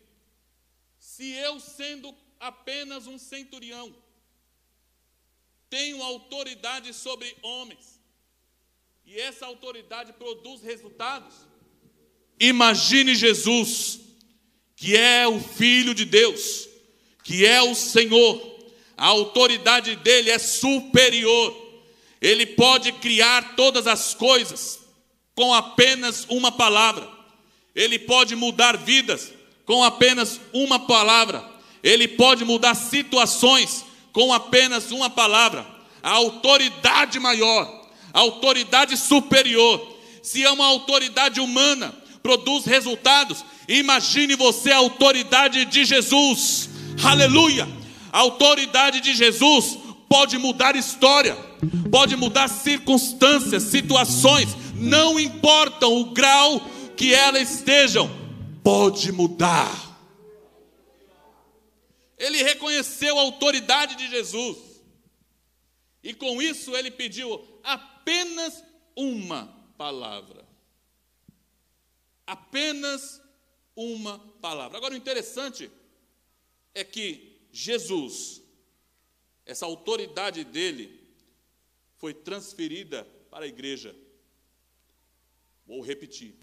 Se 0.98 1.30
eu, 1.32 1.60
sendo 1.60 2.14
apenas 2.40 3.06
um 3.06 3.18
centurião, 3.18 3.94
tenho 5.68 6.02
autoridade 6.02 6.92
sobre 6.92 7.36
homens, 7.42 8.00
e 9.04 9.20
essa 9.20 9.44
autoridade 9.46 10.12
produz 10.14 10.62
resultados, 10.62 11.34
imagine 12.40 13.14
Jesus, 13.14 14.00
que 14.76 14.96
é 14.96 15.26
o 15.26 15.40
Filho 15.40 15.94
de 15.94 16.04
Deus, 16.04 16.68
que 17.22 17.44
é 17.44 17.60
o 17.62 17.74
Senhor, 17.74 18.54
a 18.96 19.06
autoridade 19.06 19.96
dele 19.96 20.30
é 20.30 20.38
superior, 20.38 21.63
ele 22.24 22.46
pode 22.46 22.90
criar 22.90 23.54
todas 23.54 23.86
as 23.86 24.14
coisas 24.14 24.78
com 25.34 25.52
apenas 25.52 26.24
uma 26.30 26.50
palavra, 26.50 27.06
ele 27.74 27.98
pode 27.98 28.34
mudar 28.34 28.78
vidas 28.78 29.30
com 29.66 29.84
apenas 29.84 30.40
uma 30.50 30.78
palavra, 30.78 31.44
ele 31.82 32.08
pode 32.08 32.42
mudar 32.42 32.74
situações 32.76 33.84
com 34.10 34.32
apenas 34.32 34.90
uma 34.90 35.10
palavra. 35.10 35.66
A 36.02 36.12
autoridade 36.12 37.20
maior, 37.20 37.90
a 38.10 38.20
autoridade 38.20 38.96
superior, 38.96 39.94
se 40.22 40.42
é 40.42 40.50
uma 40.50 40.64
autoridade 40.64 41.40
humana, 41.40 41.94
produz 42.22 42.64
resultados, 42.64 43.44
imagine 43.68 44.34
você 44.34 44.72
a 44.72 44.78
autoridade 44.78 45.66
de 45.66 45.84
Jesus, 45.84 46.70
aleluia! 47.02 47.68
A 48.10 48.20
autoridade 48.20 49.02
de 49.02 49.12
Jesus 49.12 49.76
pode 50.08 50.38
mudar 50.38 50.74
história, 50.74 51.36
pode 51.90 52.16
mudar 52.16 52.48
circunstâncias, 52.48 53.64
situações, 53.64 54.48
não 54.74 55.18
importam 55.18 55.94
o 56.00 56.12
grau 56.12 56.60
que 56.96 57.14
elas 57.14 57.50
estejam, 57.50 58.08
pode 58.62 59.12
mudar. 59.12 59.84
Ele 62.16 62.42
reconheceu 62.42 63.18
a 63.18 63.22
autoridade 63.22 63.96
de 63.96 64.08
Jesus. 64.08 64.56
E 66.02 66.12
com 66.14 66.40
isso 66.40 66.74
ele 66.76 66.90
pediu 66.90 67.42
apenas 67.62 68.62
uma 68.96 69.46
palavra. 69.76 70.44
Apenas 72.26 73.20
uma 73.76 74.18
palavra. 74.40 74.78
Agora 74.78 74.94
o 74.94 74.96
interessante 74.96 75.70
é 76.74 76.84
que 76.84 77.48
Jesus, 77.52 78.42
essa 79.46 79.66
autoridade 79.66 80.44
dele, 80.44 81.03
foi 81.96 82.12
transferida 82.12 83.04
para 83.30 83.44
a 83.44 83.48
igreja. 83.48 83.94
Vou 85.66 85.80
repetir. 85.80 86.34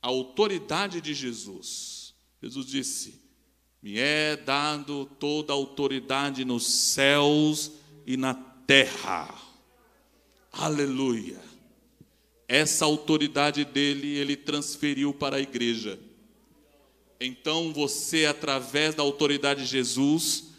A 0.00 0.08
autoridade 0.08 1.00
de 1.00 1.14
Jesus. 1.14 2.14
Jesus 2.40 2.66
disse: 2.66 3.20
Me 3.82 3.98
é 3.98 4.36
dado 4.36 5.06
toda 5.18 5.52
a 5.52 5.56
autoridade 5.56 6.44
nos 6.44 6.66
céus 6.66 7.72
e 8.06 8.16
na 8.16 8.34
terra. 8.34 9.52
Aleluia. 10.50 11.40
Essa 12.46 12.84
autoridade 12.84 13.64
dele, 13.64 14.08
ele 14.08 14.36
transferiu 14.36 15.14
para 15.14 15.36
a 15.36 15.40
igreja. 15.40 15.98
Então 17.18 17.72
você, 17.72 18.26
através 18.26 18.94
da 18.94 19.02
autoridade 19.02 19.62
de 19.62 19.66
Jesus, 19.66 20.51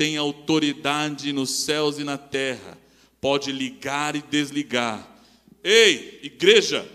tem 0.00 0.16
autoridade 0.16 1.30
nos 1.30 1.50
céus 1.50 1.98
e 1.98 2.04
na 2.04 2.16
terra, 2.16 2.78
pode 3.20 3.52
ligar 3.52 4.16
e 4.16 4.22
desligar. 4.22 5.06
Ei, 5.62 6.20
igreja, 6.22 6.90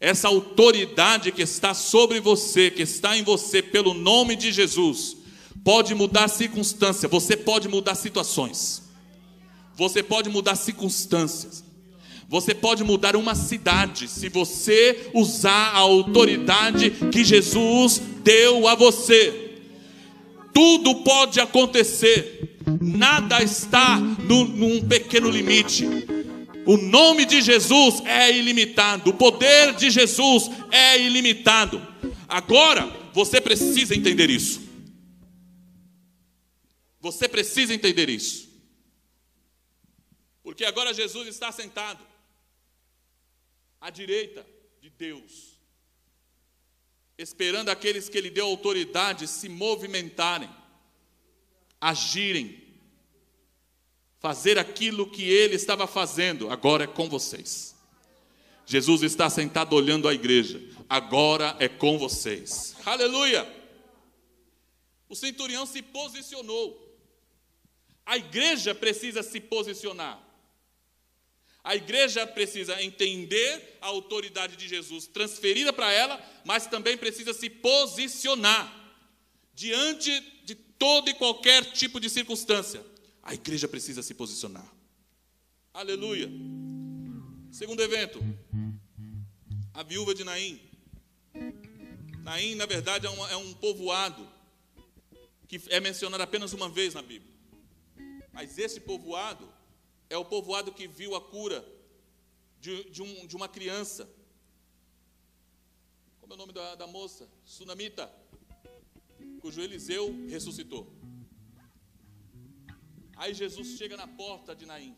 essa 0.00 0.26
autoridade 0.26 1.30
que 1.30 1.40
está 1.40 1.72
sobre 1.72 2.18
você, 2.18 2.68
que 2.68 2.82
está 2.82 3.16
em 3.16 3.22
você 3.22 3.62
pelo 3.62 3.94
nome 3.94 4.34
de 4.34 4.50
Jesus, 4.50 5.18
pode 5.62 5.94
mudar 5.94 6.26
circunstâncias, 6.26 7.08
você 7.08 7.36
pode 7.36 7.68
mudar 7.68 7.94
situações, 7.94 8.82
você 9.76 10.02
pode 10.02 10.28
mudar 10.28 10.56
circunstâncias, 10.56 11.62
você 12.28 12.52
pode 12.56 12.82
mudar 12.82 13.14
uma 13.14 13.36
cidade 13.36 14.08
se 14.08 14.28
você 14.28 15.12
usar 15.14 15.76
a 15.76 15.78
autoridade 15.78 16.90
que 17.12 17.22
Jesus 17.22 18.02
deu 18.24 18.66
a 18.66 18.74
você. 18.74 19.41
Tudo 20.52 21.02
pode 21.02 21.40
acontecer, 21.40 22.58
nada 22.80 23.42
está 23.42 23.98
no, 23.98 24.44
num 24.44 24.86
pequeno 24.86 25.30
limite. 25.30 25.86
O 26.64 26.76
nome 26.76 27.24
de 27.24 27.40
Jesus 27.40 28.00
é 28.04 28.30
ilimitado, 28.36 29.10
o 29.10 29.14
poder 29.14 29.74
de 29.74 29.90
Jesus 29.90 30.50
é 30.70 31.00
ilimitado. 31.00 31.80
Agora, 32.28 32.86
você 33.12 33.40
precisa 33.40 33.94
entender 33.94 34.30
isso. 34.30 34.60
Você 37.00 37.28
precisa 37.28 37.74
entender 37.74 38.08
isso. 38.08 38.48
Porque 40.42 40.64
agora 40.64 40.94
Jesus 40.94 41.26
está 41.28 41.50
sentado 41.50 42.04
à 43.80 43.90
direita 43.90 44.46
de 44.80 44.90
Deus, 44.90 45.51
esperando 47.18 47.68
aqueles 47.68 48.08
que 48.08 48.18
Ele 48.18 48.30
deu 48.30 48.46
autoridade 48.46 49.26
se 49.28 49.48
movimentarem, 49.48 50.50
agirem, 51.80 52.62
fazer 54.22 54.56
aquilo 54.56 55.10
que 55.10 55.24
ele 55.24 55.56
estava 55.56 55.84
fazendo, 55.84 56.48
agora 56.48 56.84
é 56.84 56.86
com 56.86 57.08
vocês. 57.08 57.74
Jesus 58.64 59.02
está 59.02 59.28
sentado 59.28 59.74
olhando 59.74 60.06
a 60.06 60.14
igreja, 60.14 60.62
agora 60.88 61.56
é 61.58 61.68
com 61.68 61.98
vocês. 61.98 62.76
Aleluia! 62.86 63.44
O 65.08 65.16
centurião 65.16 65.66
se 65.66 65.82
posicionou. 65.82 66.80
A 68.06 68.16
igreja 68.16 68.74
precisa 68.74 69.24
se 69.24 69.40
posicionar. 69.40 70.22
A 71.64 71.76
igreja 71.76 72.26
precisa 72.26 72.82
entender 72.82 73.78
a 73.80 73.86
autoridade 73.86 74.56
de 74.56 74.66
Jesus 74.66 75.06
transferida 75.06 75.72
para 75.72 75.92
ela, 75.92 76.20
mas 76.44 76.66
também 76.66 76.96
precisa 76.96 77.32
se 77.32 77.48
posicionar 77.48 78.82
diante 79.54 80.10
de 80.44 80.54
todo 80.54 81.08
e 81.08 81.14
qualquer 81.14 81.64
tipo 81.72 82.00
de 82.00 82.10
circunstância. 82.10 82.84
A 83.22 83.34
igreja 83.34 83.68
precisa 83.68 84.02
se 84.02 84.12
posicionar. 84.14 84.66
Aleluia. 85.72 86.28
Segundo 87.52 87.80
evento, 87.80 88.20
a 89.72 89.82
viúva 89.84 90.14
de 90.14 90.24
Naim. 90.24 90.60
Naim, 92.24 92.56
na 92.56 92.66
verdade, 92.66 93.06
é 93.06 93.10
é 93.10 93.36
um 93.36 93.54
povoado 93.54 94.28
que 95.46 95.60
é 95.68 95.78
mencionado 95.78 96.22
apenas 96.22 96.52
uma 96.52 96.68
vez 96.68 96.94
na 96.94 97.02
Bíblia. 97.02 97.32
Mas 98.32 98.58
esse 98.58 98.80
povoado 98.80 99.51
é 100.12 100.16
o 100.18 100.26
povoado 100.26 100.74
que 100.78 100.86
viu 100.86 101.14
a 101.14 101.20
cura 101.20 101.60
de, 102.60 102.72
de, 102.90 103.02
um, 103.02 103.26
de 103.26 103.34
uma 103.34 103.48
criança. 103.48 104.04
Como 106.20 106.34
é 106.34 106.36
o 106.36 106.38
nome 106.38 106.52
da, 106.52 106.74
da 106.74 106.86
moça? 106.86 107.26
Sunamita, 107.46 108.12
cujo 109.40 109.62
Eliseu 109.62 110.04
ressuscitou. 110.28 110.84
Aí 113.16 113.32
Jesus 113.32 113.78
chega 113.78 113.96
na 113.96 114.06
porta 114.06 114.54
de 114.54 114.66
Naim. 114.66 114.94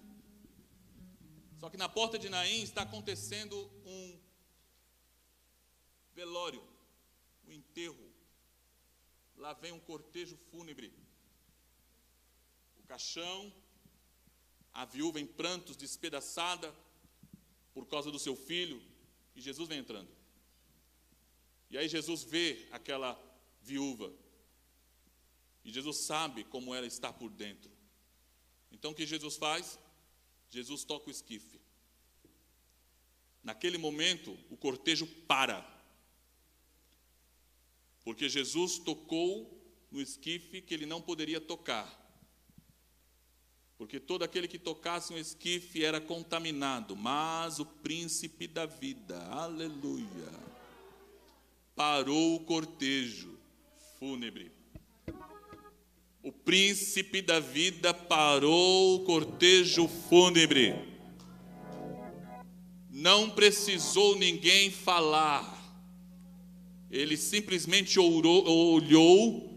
Só 1.61 1.71
que 1.71 1.77
na 1.77 1.89
porta 1.89 2.19
de 2.19 2.29
Naim 2.29 2.63
está 2.63 2.83
acontecendo 2.83 3.57
um 3.87 4.19
velório, 6.13 6.63
um 7.47 7.53
enterro. 7.53 8.13
Lá 9.37 9.53
vem 9.53 9.71
um 9.71 9.79
cortejo 9.79 10.37
fúnebre. 10.51 10.93
O 12.79 12.83
caixão, 12.83 13.53
a 14.75 14.85
viúva 14.85 15.21
em 15.21 15.27
prantos, 15.27 15.77
despedaçada 15.77 16.75
por 17.73 17.87
causa 17.87 18.11
do 18.11 18.19
seu 18.19 18.35
filho, 18.35 18.83
e 19.35 19.41
Jesus 19.41 19.69
vem 19.69 19.79
entrando. 19.79 20.11
E 21.71 21.79
aí 21.79 21.89
Jesus 21.89 22.25
vê 22.25 22.69
aquela 22.73 23.19
viúva. 23.63 24.13
E 25.65 25.73
Jesus 25.73 25.99
sabe 25.99 26.45
como 26.45 26.75
ela 26.75 26.87
está 26.87 27.13
por 27.13 27.31
dentro. 27.31 27.71
Então 28.71 28.91
o 28.91 28.95
que 28.95 29.07
Jesus 29.07 29.37
faz? 29.37 29.79
Jesus 30.51 30.85
toca 30.85 31.09
o 31.09 31.11
esquife. 31.11 31.61
Naquele 33.43 33.79
momento, 33.79 34.37
o 34.51 34.57
cortejo 34.57 35.07
para. 35.27 35.65
Porque 38.03 38.29
Jesus 38.29 38.79
tocou 38.79 39.61
no 39.91 40.01
esquife 40.01 40.61
que 40.61 40.75
ele 40.75 40.87
não 40.87 41.01
poderia 41.01 41.41
tocar. 41.41 42.04
Porque 43.77 43.99
todo 43.99 44.23
aquele 44.23 44.47
que 44.47 44.59
tocasse 44.59 45.13
um 45.13 45.19
esquife 45.19 45.85
era 45.85 46.01
contaminado, 46.01 46.95
mas 46.95 47.59
o 47.59 47.67
príncipe 47.67 48.47
da 48.47 48.67
vida, 48.67 49.21
aleluia, 49.27 50.33
parou 51.75 52.37
o 52.37 52.41
cortejo 52.41 53.37
fúnebre. 53.99 54.53
O 56.23 56.33
príncipe 56.33 57.21
da 57.21 57.41
vida 57.41 57.93
parou 57.93 58.97
o 58.97 59.05
cortejo 59.05 59.89
fúnebre. 59.89 60.75
Não 62.89 63.29
precisou 63.29 64.17
ninguém 64.17 64.71
falar. 64.71 65.53
Ele 66.91 67.17
simplesmente 67.17 67.99
orou, 67.99 68.47
olhou 68.49 69.54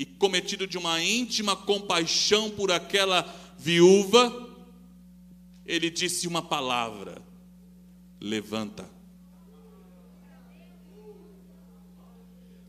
e, 0.00 0.06
cometido 0.06 0.66
de 0.66 0.78
uma 0.78 0.98
íntima 1.02 1.54
compaixão 1.54 2.48
por 2.48 2.72
aquela 2.72 3.22
viúva, 3.58 4.48
ele 5.66 5.90
disse 5.90 6.26
uma 6.26 6.40
palavra: 6.40 7.20
levanta. 8.18 8.88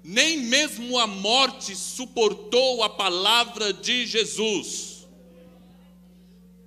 Nem 0.04 0.40
mesmo 0.40 1.00
a 1.00 1.08
morte 1.08 1.74
suportou 1.74 2.84
a 2.84 2.90
palavra 2.90 3.72
de 3.72 4.06
Jesus. 4.06 5.08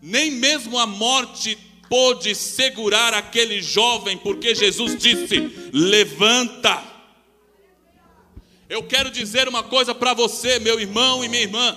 Nem 0.00 0.30
mesmo 0.30 0.78
a 0.78 0.86
morte 0.86 1.58
pôde 1.90 2.34
segurar 2.34 3.12
aquele 3.12 3.60
jovem, 3.60 4.16
porque 4.16 4.54
Jesus 4.54 4.96
disse: 4.96 5.70
levanta. 5.74 6.93
Eu 8.68 8.82
quero 8.82 9.10
dizer 9.10 9.46
uma 9.46 9.62
coisa 9.62 9.94
para 9.94 10.14
você, 10.14 10.58
meu 10.58 10.80
irmão 10.80 11.22
e 11.22 11.28
minha 11.28 11.42
irmã. 11.42 11.76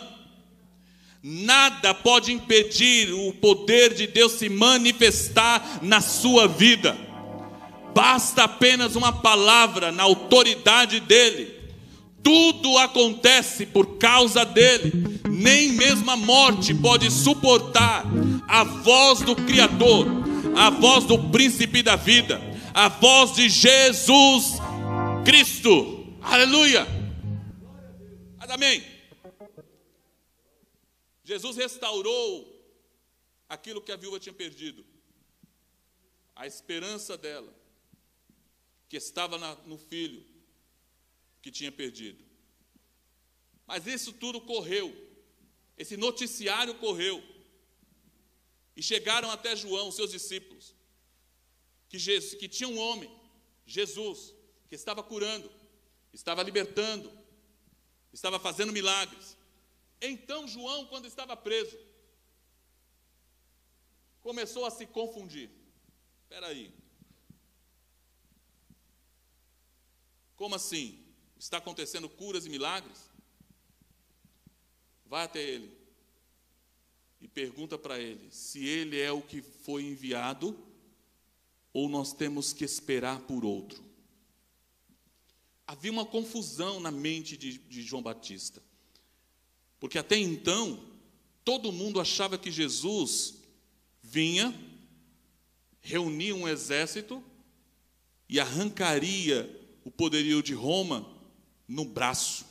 Nada 1.22 1.94
pode 1.94 2.32
impedir 2.32 3.12
o 3.12 3.34
poder 3.34 3.94
de 3.94 4.08
Deus 4.08 4.34
se 4.34 4.48
manifestar 4.48 5.80
na 5.82 6.00
sua 6.00 6.48
vida. 6.48 6.98
Basta 7.94 8.44
apenas 8.44 8.96
uma 8.96 9.12
palavra 9.12 9.92
na 9.92 10.04
autoridade 10.04 11.02
dele. 11.02 11.54
Tudo 12.24 12.78
acontece 12.78 13.66
por 13.66 13.98
causa 13.98 14.46
dele. 14.46 15.20
Nem 15.30 15.74
mesmo 15.74 16.10
a 16.10 16.16
morte 16.16 16.74
pode 16.74 17.12
suportar 17.12 18.06
a 18.48 18.64
voz 18.64 19.20
do 19.20 19.36
Criador, 19.36 20.08
a 20.56 20.70
voz 20.70 21.04
do 21.04 21.18
príncipe 21.18 21.84
da 21.84 21.96
vida, 21.96 22.42
a 22.74 22.88
voz 22.88 23.34
de 23.36 23.50
Jesus 23.50 24.54
Cristo. 25.26 25.97
Aleluia. 26.22 26.86
Amém. 28.40 28.84
Jesus 31.24 31.58
restaurou 31.58 32.58
aquilo 33.50 33.82
que 33.82 33.92
a 33.92 33.96
viúva 33.96 34.20
tinha 34.20 34.34
perdido, 34.34 34.86
a 36.36 36.48
esperança 36.48 37.18
dela, 37.18 37.54
que 38.90 38.98
estava 38.98 39.38
na, 39.38 39.56
no 39.66 39.78
filho 39.78 40.26
que 41.42 41.52
tinha 41.52 41.72
perdido. 41.72 42.24
Mas 43.66 43.86
isso 43.86 44.14
tudo 44.14 44.40
correu, 44.40 44.96
esse 45.78 45.98
noticiário 45.98 46.76
correu, 46.76 47.22
e 48.76 48.82
chegaram 48.82 49.30
até 49.30 49.56
João, 49.56 49.92
seus 49.92 50.12
discípulos, 50.12 50.74
que, 51.90 52.00
Jesus, 52.00 52.36
que 52.36 52.48
tinha 52.48 52.70
um 52.70 52.78
homem, 52.78 53.12
Jesus, 53.66 54.34
que 54.70 54.76
estava 54.76 55.04
curando, 55.04 55.50
estava 56.18 56.42
libertando, 56.42 57.12
estava 58.12 58.40
fazendo 58.40 58.74
milagres. 58.74 59.38
Então 60.02 60.48
João, 60.48 60.88
quando 60.88 61.06
estava 61.06 61.38
preso, 61.38 61.78
começou 64.22 64.66
a 64.66 64.72
se 64.72 64.88
confundir. 64.88 65.52
Espera 66.24 66.48
aí. 66.48 66.74
Como 70.36 70.56
assim? 70.56 71.06
Está 71.38 71.58
acontecendo 71.58 72.10
curas 72.10 72.48
e 72.48 72.50
milagres? 72.50 73.12
Vai 75.06 75.24
até 75.24 75.40
ele 75.40 75.78
e 77.22 77.28
pergunta 77.28 77.78
para 77.78 78.00
ele 78.00 78.30
se 78.32 78.66
ele 78.66 79.00
é 79.00 79.12
o 79.12 79.22
que 79.22 79.42
foi 79.42 79.84
enviado 79.84 80.58
ou 81.72 81.88
nós 81.88 82.12
temos 82.12 82.54
que 82.54 82.66
esperar 82.66 83.20
por 83.22 83.46
outro. 83.46 83.87
Havia 85.68 85.92
uma 85.92 86.06
confusão 86.06 86.80
na 86.80 86.90
mente 86.90 87.36
de, 87.36 87.58
de 87.58 87.82
João 87.82 88.02
Batista. 88.02 88.64
Porque 89.80 90.00
até 90.00 90.18
então, 90.18 90.82
todo 91.44 91.72
mundo 91.72 92.00
achava 92.00 92.38
que 92.38 92.50
Jesus 92.50 93.36
vinha, 94.02 94.58
reunia 95.82 96.34
um 96.34 96.48
exército 96.48 97.22
e 98.30 98.40
arrancaria 98.40 99.54
o 99.84 99.92
poderio 99.92 100.42
de 100.42 100.54
Roma 100.54 101.06
no 101.68 101.84
braço. 101.86 102.46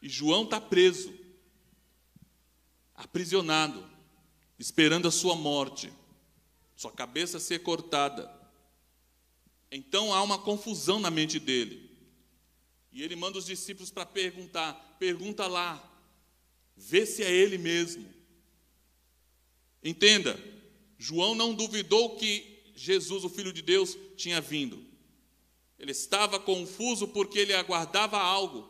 E 0.00 0.08
João 0.08 0.44
está 0.44 0.60
preso, 0.60 1.14
aprisionado, 2.94 3.88
esperando 4.58 5.08
a 5.08 5.12
sua 5.12 5.34
morte, 5.34 5.92
sua 6.76 6.92
cabeça 6.92 7.38
ser 7.38 7.60
cortada. 7.60 8.41
Então 9.74 10.12
há 10.12 10.22
uma 10.22 10.38
confusão 10.38 11.00
na 11.00 11.10
mente 11.10 11.40
dele. 11.40 11.90
E 12.92 13.02
ele 13.02 13.16
manda 13.16 13.38
os 13.38 13.46
discípulos 13.46 13.90
para 13.90 14.04
perguntar: 14.04 14.74
pergunta 14.98 15.46
lá, 15.46 15.82
vê 16.76 17.06
se 17.06 17.24
é 17.24 17.32
ele 17.32 17.56
mesmo. 17.56 18.06
Entenda, 19.82 20.38
João 20.98 21.34
não 21.34 21.54
duvidou 21.54 22.16
que 22.16 22.60
Jesus, 22.76 23.24
o 23.24 23.30
Filho 23.30 23.50
de 23.50 23.62
Deus, 23.62 23.96
tinha 24.14 24.42
vindo. 24.42 24.84
Ele 25.78 25.90
estava 25.90 26.38
confuso 26.38 27.08
porque 27.08 27.38
ele 27.38 27.54
aguardava 27.54 28.18
algo. 28.18 28.68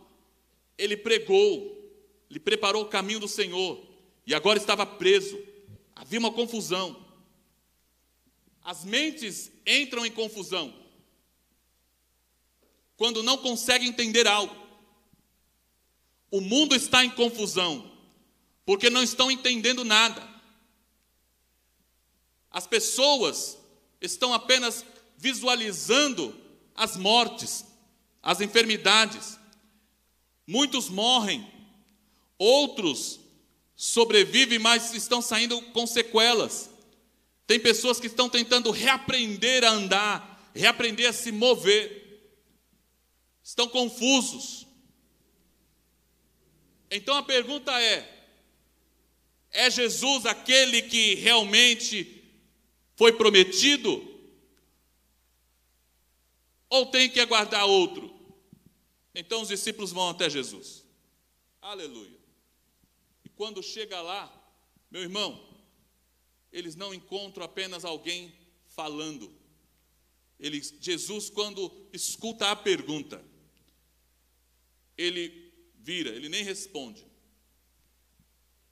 Ele 0.78 0.96
pregou, 0.96 2.00
ele 2.30 2.38
preparou 2.38 2.84
o 2.84 2.88
caminho 2.88 3.18
do 3.18 3.28
Senhor 3.28 3.84
e 4.24 4.32
agora 4.34 4.56
estava 4.56 4.86
preso. 4.86 5.36
Havia 5.96 6.20
uma 6.20 6.32
confusão. 6.32 7.04
As 8.62 8.84
mentes 8.84 9.50
entram 9.66 10.06
em 10.06 10.10
confusão 10.10 10.81
quando 13.02 13.20
não 13.20 13.36
consegue 13.36 13.84
entender 13.84 14.28
algo. 14.28 14.54
O 16.30 16.40
mundo 16.40 16.72
está 16.72 17.04
em 17.04 17.10
confusão, 17.10 17.90
porque 18.64 18.88
não 18.88 19.02
estão 19.02 19.28
entendendo 19.28 19.84
nada. 19.84 20.22
As 22.48 22.64
pessoas 22.64 23.58
estão 24.00 24.32
apenas 24.32 24.84
visualizando 25.18 26.32
as 26.76 26.96
mortes, 26.96 27.64
as 28.22 28.40
enfermidades. 28.40 29.36
Muitos 30.46 30.88
morrem, 30.88 31.44
outros 32.38 33.18
sobrevivem, 33.74 34.60
mas 34.60 34.94
estão 34.94 35.20
saindo 35.20 35.60
com 35.72 35.88
sequelas. 35.88 36.70
Tem 37.48 37.58
pessoas 37.58 37.98
que 37.98 38.06
estão 38.06 38.28
tentando 38.28 38.70
reaprender 38.70 39.64
a 39.64 39.70
andar, 39.70 40.52
reaprender 40.54 41.10
a 41.10 41.12
se 41.12 41.32
mover 41.32 42.01
estão 43.42 43.68
confusos. 43.68 44.66
Então 46.90 47.16
a 47.16 47.22
pergunta 47.22 47.72
é: 47.80 48.26
é 49.50 49.70
Jesus 49.70 50.26
aquele 50.26 50.82
que 50.82 51.14
realmente 51.14 52.22
foi 52.96 53.12
prometido? 53.12 54.10
Ou 56.68 56.86
tem 56.86 57.10
que 57.10 57.20
aguardar 57.20 57.66
outro? 57.66 58.12
Então 59.14 59.42
os 59.42 59.48
discípulos 59.48 59.92
vão 59.92 60.08
até 60.08 60.30
Jesus. 60.30 60.84
Aleluia. 61.60 62.18
E 63.24 63.28
quando 63.28 63.62
chega 63.62 64.00
lá, 64.00 64.32
meu 64.90 65.02
irmão, 65.02 65.52
eles 66.50 66.74
não 66.74 66.94
encontram 66.94 67.44
apenas 67.44 67.84
alguém 67.84 68.34
falando. 68.68 69.32
Eles, 70.38 70.74
Jesus, 70.80 71.30
quando 71.30 71.70
escuta 71.92 72.50
a 72.50 72.56
pergunta, 72.56 73.24
ele 74.96 75.52
vira, 75.80 76.10
ele 76.10 76.28
nem 76.28 76.44
responde. 76.44 77.06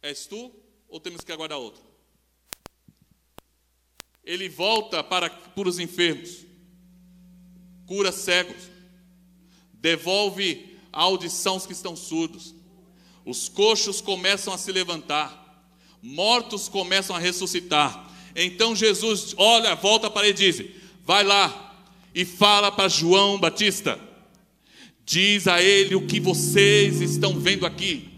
És 0.02 0.26
tu 0.26 0.52
ou 0.88 1.00
temos 1.00 1.22
que 1.22 1.32
aguardar 1.32 1.58
outro? 1.58 1.82
Ele 4.24 4.48
volta 4.48 5.02
para, 5.02 5.30
para 5.30 5.68
os 5.68 5.78
enfermos, 5.78 6.46
cura 7.86 8.12
cegos, 8.12 8.70
devolve 9.74 10.78
a 10.92 11.02
audição 11.02 11.54
aos 11.54 11.66
que 11.66 11.72
estão 11.72 11.96
surdos, 11.96 12.54
os 13.24 13.48
coxos 13.48 14.00
começam 14.00 14.52
a 14.52 14.58
se 14.58 14.72
levantar, 14.72 15.64
mortos 16.02 16.68
começam 16.68 17.14
a 17.14 17.18
ressuscitar. 17.18 18.08
Então 18.34 18.74
Jesus 18.76 19.34
olha, 19.36 19.74
volta 19.74 20.10
para 20.10 20.28
ele 20.28 20.42
e 20.42 20.52
diz: 20.52 20.70
Vai 21.02 21.24
lá 21.24 21.84
e 22.14 22.24
fala 22.24 22.70
para 22.70 22.88
João 22.88 23.38
Batista 23.38 24.09
Diz 25.10 25.48
a 25.48 25.60
ele 25.60 25.96
o 25.96 26.06
que 26.06 26.20
vocês 26.20 27.00
estão 27.00 27.36
vendo 27.36 27.66
aqui. 27.66 28.10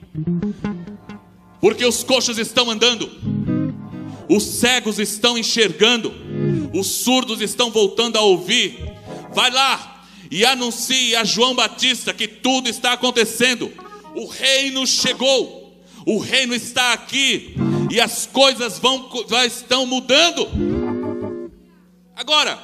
Porque 1.59 1.87
os 1.87 2.05
coxos 2.05 2.37
estão 2.37 2.70
andando, 2.70 3.11
os 4.28 4.42
cegos 4.42 4.98
estão 4.98 5.38
enxergando, 5.38 6.12
os 6.74 6.87
surdos 6.87 7.40
estão 7.40 7.70
voltando 7.70 8.18
a 8.18 8.20
ouvir. 8.20 8.78
Vai 9.33 9.50
lá 9.50 10.05
e 10.31 10.44
anuncie 10.44 11.16
a 11.16 11.24
João 11.24 11.55
Batista 11.55 12.12
que 12.12 12.28
tudo 12.28 12.68
está 12.68 12.92
acontecendo. 12.92 13.72
O 14.14 14.26
reino 14.26 14.87
chegou. 14.87 15.83
O 16.05 16.18
reino 16.18 16.55
está 16.55 16.92
aqui 16.92 17.55
e 17.90 17.98
as 18.02 18.26
coisas 18.26 18.78
vão 18.78 19.09
já 19.31 19.46
estão 19.46 19.87
mudando. 19.87 21.50
Agora, 22.14 22.62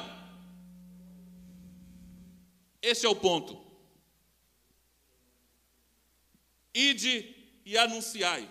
esse 2.79 3.07
é 3.07 3.09
o 3.09 3.15
ponto. 3.15 3.58
Ide 6.79 7.35
e 7.65 7.77
anunciai 7.77 8.49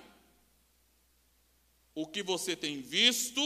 o 1.94 2.06
que 2.06 2.22
você 2.22 2.54
tem 2.54 2.82
visto 2.82 3.42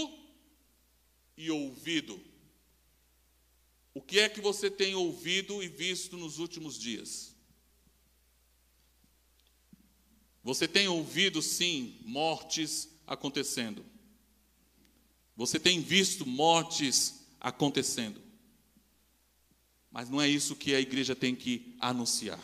e 1.37 1.51
ouvido. 1.51 2.21
O 3.95 4.03
que 4.03 4.19
é 4.19 4.29
que 4.29 4.41
você 4.41 4.71
tem 4.71 4.95
ouvido 4.95 5.63
e 5.63 5.69
visto 5.69 6.17
nos 6.17 6.39
últimos 6.39 6.79
dias? 6.79 7.35
Você 10.43 10.67
tem 10.67 10.89
ouvido, 10.89 11.41
sim, 11.41 11.99
mortes 12.03 12.89
acontecendo. 13.07 13.85
Você 15.37 15.61
tem 15.61 15.81
visto 15.81 16.27
mortes 16.27 17.25
acontecendo. 17.41 18.21
Mas 19.91 20.11
não 20.11 20.21
é 20.21 20.29
isso 20.29 20.57
que 20.57 20.75
a 20.75 20.81
igreja 20.81 21.15
tem 21.15 21.37
que 21.37 21.77
anunciar. 21.79 22.43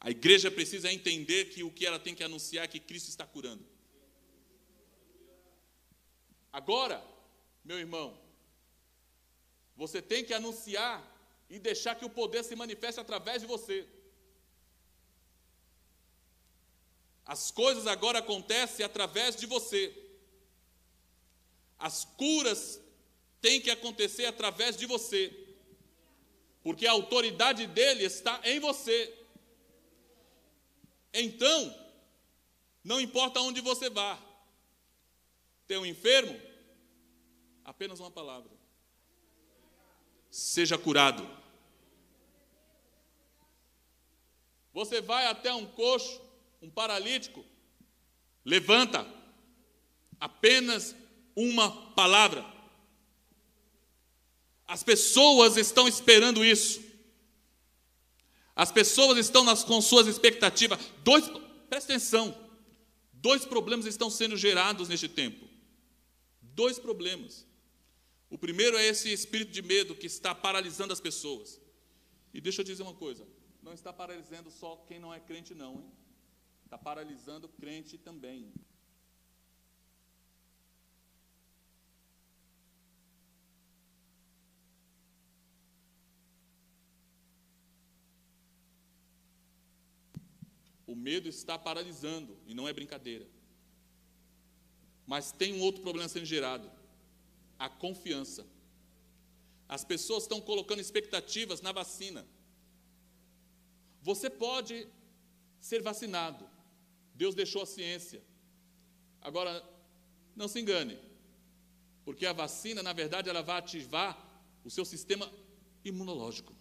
A 0.00 0.10
igreja 0.10 0.50
precisa 0.50 0.92
entender 0.92 1.46
que 1.46 1.64
o 1.64 1.70
que 1.70 1.84
ela 1.84 1.98
tem 1.98 2.14
que 2.14 2.22
anunciar 2.22 2.64
é 2.64 2.68
que 2.68 2.78
Cristo 2.78 3.08
está 3.08 3.26
curando. 3.26 3.64
Agora, 6.52 7.04
meu 7.64 7.78
irmão, 7.78 8.18
você 9.76 10.00
tem 10.00 10.24
que 10.24 10.32
anunciar 10.32 11.02
e 11.50 11.58
deixar 11.58 11.94
que 11.94 12.04
o 12.04 12.10
poder 12.10 12.44
se 12.44 12.54
manifeste 12.54 13.00
através 13.00 13.42
de 13.42 13.46
você. 13.46 13.86
As 17.24 17.50
coisas 17.50 17.86
agora 17.86 18.20
acontecem 18.20 18.84
através 18.86 19.36
de 19.36 19.46
você. 19.46 19.94
As 21.78 22.04
curas 22.04 22.80
têm 23.40 23.60
que 23.60 23.70
acontecer 23.70 24.26
através 24.26 24.76
de 24.76 24.86
você. 24.86 25.32
Porque 26.62 26.86
a 26.86 26.92
autoridade 26.92 27.66
dele 27.66 28.04
está 28.04 28.40
em 28.44 28.58
você. 28.58 29.14
Então, 31.12 31.74
não 32.84 33.00
importa 33.00 33.40
onde 33.40 33.60
você 33.60 33.90
vá, 33.90 34.18
tem 35.66 35.78
um 35.78 35.86
enfermo, 35.86 36.40
apenas 37.64 38.00
uma 38.00 38.10
palavra: 38.10 38.50
seja 40.30 40.78
curado. 40.78 41.28
Você 44.72 45.00
vai 45.00 45.26
até 45.26 45.52
um 45.52 45.66
coxo, 45.66 46.20
um 46.62 46.70
paralítico, 46.70 47.44
levanta, 48.44 49.06
apenas 50.20 50.94
uma 51.34 51.92
palavra. 51.92 52.44
As 54.66 54.82
pessoas 54.82 55.56
estão 55.56 55.88
esperando 55.88 56.44
isso. 56.44 56.87
As 58.58 58.72
pessoas 58.72 59.16
estão 59.18 59.44
nas, 59.44 59.62
com 59.62 59.80
suas 59.80 60.08
expectativas. 60.08 60.80
Dois, 61.04 61.30
presta 61.70 61.92
atenção. 61.92 62.36
Dois 63.12 63.44
problemas 63.44 63.86
estão 63.86 64.10
sendo 64.10 64.36
gerados 64.36 64.88
neste 64.88 65.08
tempo. 65.08 65.46
Dois 66.42 66.76
problemas. 66.76 67.46
O 68.28 68.36
primeiro 68.36 68.76
é 68.76 68.84
esse 68.84 69.12
espírito 69.12 69.52
de 69.52 69.62
medo 69.62 69.94
que 69.94 70.08
está 70.08 70.34
paralisando 70.34 70.92
as 70.92 71.00
pessoas. 71.00 71.60
E 72.34 72.40
deixa 72.40 72.62
eu 72.62 72.64
dizer 72.64 72.82
uma 72.82 72.94
coisa: 72.94 73.24
não 73.62 73.72
está 73.72 73.92
paralisando 73.92 74.50
só 74.50 74.74
quem 74.88 74.98
não 74.98 75.14
é 75.14 75.20
crente, 75.20 75.54
não, 75.54 75.74
hein? 75.74 75.92
Está 76.64 76.76
paralisando 76.76 77.48
crente 77.48 77.96
também. 77.96 78.52
O 90.88 90.96
medo 90.96 91.28
está 91.28 91.58
paralisando, 91.58 92.34
e 92.46 92.54
não 92.54 92.66
é 92.66 92.72
brincadeira. 92.72 93.28
Mas 95.06 95.30
tem 95.30 95.52
um 95.52 95.60
outro 95.60 95.82
problema 95.82 96.08
sendo 96.08 96.24
gerado: 96.24 96.68
a 97.58 97.68
confiança. 97.68 98.46
As 99.68 99.84
pessoas 99.84 100.22
estão 100.22 100.40
colocando 100.40 100.80
expectativas 100.80 101.60
na 101.60 101.72
vacina. 101.72 102.26
Você 104.00 104.30
pode 104.30 104.88
ser 105.60 105.82
vacinado. 105.82 106.48
Deus 107.14 107.34
deixou 107.34 107.62
a 107.62 107.66
ciência. 107.66 108.22
Agora, 109.20 109.62
não 110.34 110.48
se 110.48 110.58
engane, 110.58 110.98
porque 112.02 112.24
a 112.24 112.32
vacina, 112.32 112.82
na 112.82 112.94
verdade, 112.94 113.28
ela 113.28 113.42
vai 113.42 113.58
ativar 113.58 114.16
o 114.64 114.70
seu 114.70 114.86
sistema 114.86 115.30
imunológico. 115.84 116.57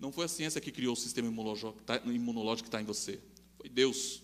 Não 0.00 0.10
foi 0.10 0.24
a 0.24 0.28
ciência 0.28 0.60
que 0.60 0.72
criou 0.72 0.94
o 0.94 0.96
sistema 0.96 1.28
imunológico 1.28 1.76
que 2.62 2.68
está 2.68 2.78
tá 2.78 2.82
em 2.82 2.86
você. 2.86 3.20
Foi 3.58 3.68
Deus. 3.68 4.22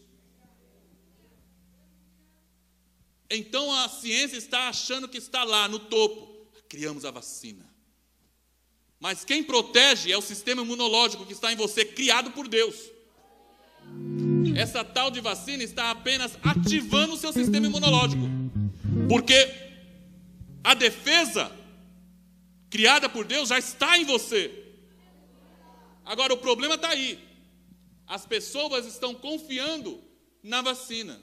Então 3.28 3.70
a 3.72 3.88
ciência 3.88 4.38
está 4.38 4.68
achando 4.68 5.06
que 5.06 5.18
está 5.18 5.44
lá 5.44 5.68
no 5.68 5.78
topo. 5.78 6.48
Criamos 6.68 7.04
a 7.04 7.10
vacina. 7.10 7.64
Mas 8.98 9.24
quem 9.24 9.44
protege 9.44 10.10
é 10.10 10.16
o 10.16 10.22
sistema 10.22 10.62
imunológico 10.62 11.26
que 11.26 11.34
está 11.34 11.52
em 11.52 11.56
você, 11.56 11.84
criado 11.84 12.30
por 12.30 12.48
Deus. 12.48 12.90
Essa 14.56 14.82
tal 14.82 15.10
de 15.10 15.20
vacina 15.20 15.62
está 15.62 15.90
apenas 15.90 16.38
ativando 16.42 17.12
o 17.12 17.16
seu 17.18 17.34
sistema 17.34 17.66
imunológico. 17.66 18.22
Porque 19.06 19.54
a 20.64 20.72
defesa 20.72 21.52
criada 22.70 23.10
por 23.10 23.26
Deus 23.26 23.50
já 23.50 23.58
está 23.58 23.98
em 23.98 24.06
você. 24.06 24.65
Agora, 26.06 26.32
o 26.32 26.38
problema 26.38 26.76
está 26.76 26.88
aí. 26.88 27.18
As 28.06 28.24
pessoas 28.24 28.86
estão 28.86 29.12
confiando 29.12 30.00
na 30.42 30.62
vacina. 30.62 31.20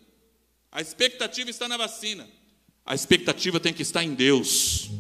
A 0.69 0.82
expectativa 0.82 1.50
está 1.50 1.69
na 1.69 1.78
vacina. 1.78 2.28
A 2.86 2.93
expectativa 2.93 3.62
tem 3.62 3.74
que 3.74 3.82
estar 3.82 4.04
em 4.04 4.13
Deus. 4.13 4.91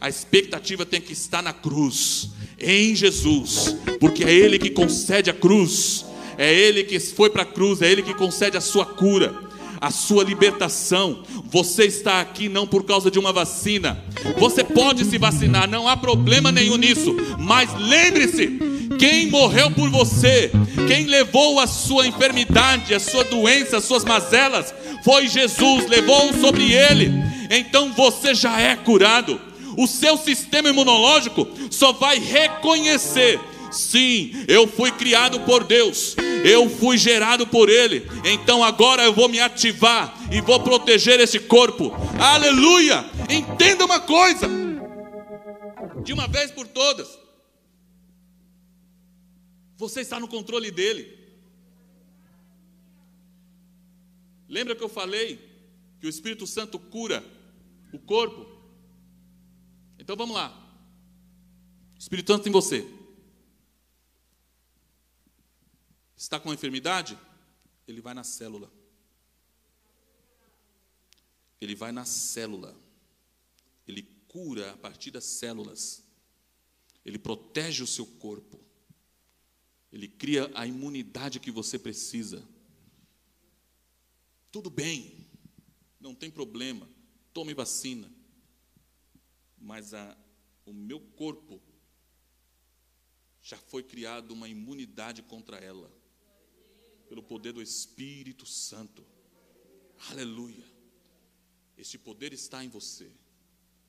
A 0.00 0.08
expectativa 0.08 0.84
tem 0.84 1.00
que 1.00 1.12
estar 1.12 1.40
na 1.40 1.52
cruz, 1.52 2.30
em 2.58 2.96
Jesus, 2.96 3.76
porque 4.00 4.24
é 4.24 4.32
Ele 4.32 4.58
que 4.58 4.70
concede 4.70 5.30
a 5.30 5.34
cruz, 5.34 6.06
é 6.36 6.52
Ele 6.52 6.82
que 6.82 6.98
foi 6.98 7.30
para 7.30 7.42
a 7.42 7.46
cruz, 7.46 7.82
é 7.82 7.92
Ele 7.92 8.02
que 8.02 8.14
concede 8.14 8.56
a 8.56 8.62
sua 8.62 8.86
cura, 8.86 9.38
a 9.78 9.90
sua 9.90 10.24
libertação. 10.24 11.22
Você 11.44 11.84
está 11.84 12.20
aqui 12.20 12.48
não 12.48 12.66
por 12.66 12.84
causa 12.84 13.10
de 13.10 13.18
uma 13.18 13.30
vacina, 13.30 14.02
você 14.38 14.64
pode 14.64 15.04
se 15.04 15.18
vacinar, 15.18 15.68
não 15.68 15.86
há 15.86 15.96
problema 15.96 16.50
nenhum 16.50 16.76
nisso, 16.76 17.14
mas 17.38 17.70
lembre-se: 17.78 18.69
quem 19.00 19.30
morreu 19.30 19.70
por 19.70 19.88
você, 19.88 20.52
quem 20.86 21.06
levou 21.06 21.58
a 21.58 21.66
sua 21.66 22.06
enfermidade, 22.06 22.94
a 22.94 23.00
sua 23.00 23.24
doença, 23.24 23.78
as 23.78 23.84
suas 23.84 24.04
mazelas, 24.04 24.74
foi 25.02 25.26
Jesus, 25.26 25.86
levou 25.86 26.34
sobre 26.34 26.70
ele. 26.70 27.10
Então 27.50 27.94
você 27.94 28.34
já 28.34 28.60
é 28.60 28.76
curado. 28.76 29.40
O 29.78 29.86
seu 29.86 30.18
sistema 30.18 30.68
imunológico 30.68 31.48
só 31.70 31.92
vai 31.92 32.18
reconhecer 32.18 33.40
Sim, 33.70 34.32
eu 34.48 34.66
fui 34.66 34.90
criado 34.90 35.38
por 35.40 35.62
Deus, 35.62 36.16
eu 36.44 36.68
fui 36.68 36.98
gerado 36.98 37.46
por 37.46 37.68
Ele, 37.68 38.04
então 38.24 38.64
agora 38.64 39.04
eu 39.04 39.12
vou 39.12 39.28
me 39.28 39.38
ativar 39.38 40.12
e 40.28 40.40
vou 40.40 40.58
proteger 40.58 41.20
esse 41.20 41.38
corpo. 41.38 41.94
Aleluia! 42.18 43.04
Entenda 43.28 43.84
uma 43.84 44.00
coisa, 44.00 44.48
de 46.02 46.12
uma 46.12 46.26
vez 46.26 46.50
por 46.50 46.66
todas, 46.66 47.19
você 49.80 50.02
está 50.02 50.20
no 50.20 50.28
controle 50.28 50.70
dele. 50.70 51.18
Lembra 54.46 54.76
que 54.76 54.84
eu 54.84 54.90
falei 54.90 55.38
que 55.98 56.06
o 56.06 56.10
Espírito 56.10 56.46
Santo 56.46 56.78
cura 56.78 57.24
o 57.90 57.98
corpo? 57.98 58.46
Então 59.98 60.14
vamos 60.14 60.36
lá. 60.36 60.50
O 61.94 61.98
Espírito 61.98 62.30
Santo 62.30 62.46
em 62.46 62.52
você. 62.52 62.86
Está 66.14 66.38
com 66.38 66.50
uma 66.50 66.54
enfermidade? 66.54 67.18
Ele 67.88 68.02
vai 68.02 68.12
na 68.12 68.22
célula. 68.22 68.70
Ele 71.58 71.74
vai 71.74 71.90
na 71.90 72.04
célula. 72.04 72.76
Ele 73.88 74.02
cura 74.28 74.72
a 74.72 74.76
partir 74.76 75.10
das 75.10 75.24
células. 75.24 76.04
Ele 77.02 77.18
protege 77.18 77.82
o 77.82 77.86
seu 77.86 78.04
corpo. 78.04 78.59
Ele 79.92 80.08
cria 80.08 80.50
a 80.54 80.66
imunidade 80.66 81.40
que 81.40 81.50
você 81.50 81.78
precisa. 81.78 82.46
Tudo 84.52 84.70
bem, 84.70 85.26
não 86.00 86.14
tem 86.14 86.30
problema, 86.30 86.88
tome 87.32 87.54
vacina. 87.54 88.10
mas 89.60 89.92
a, 89.92 90.16
o 90.64 90.72
meu 90.72 91.00
corpo 91.00 91.60
já 93.42 93.56
foi 93.58 93.82
criado 93.82 94.32
uma 94.32 94.48
imunidade 94.48 95.22
contra 95.22 95.58
ela, 95.58 95.90
pelo 97.08 97.22
poder 97.22 97.52
do 97.52 97.62
Espírito 97.62 98.46
Santo. 98.46 99.04
Aleluia. 100.10 100.64
Este 101.76 101.98
poder 101.98 102.32
está 102.32 102.64
em 102.64 102.68
você, 102.68 103.10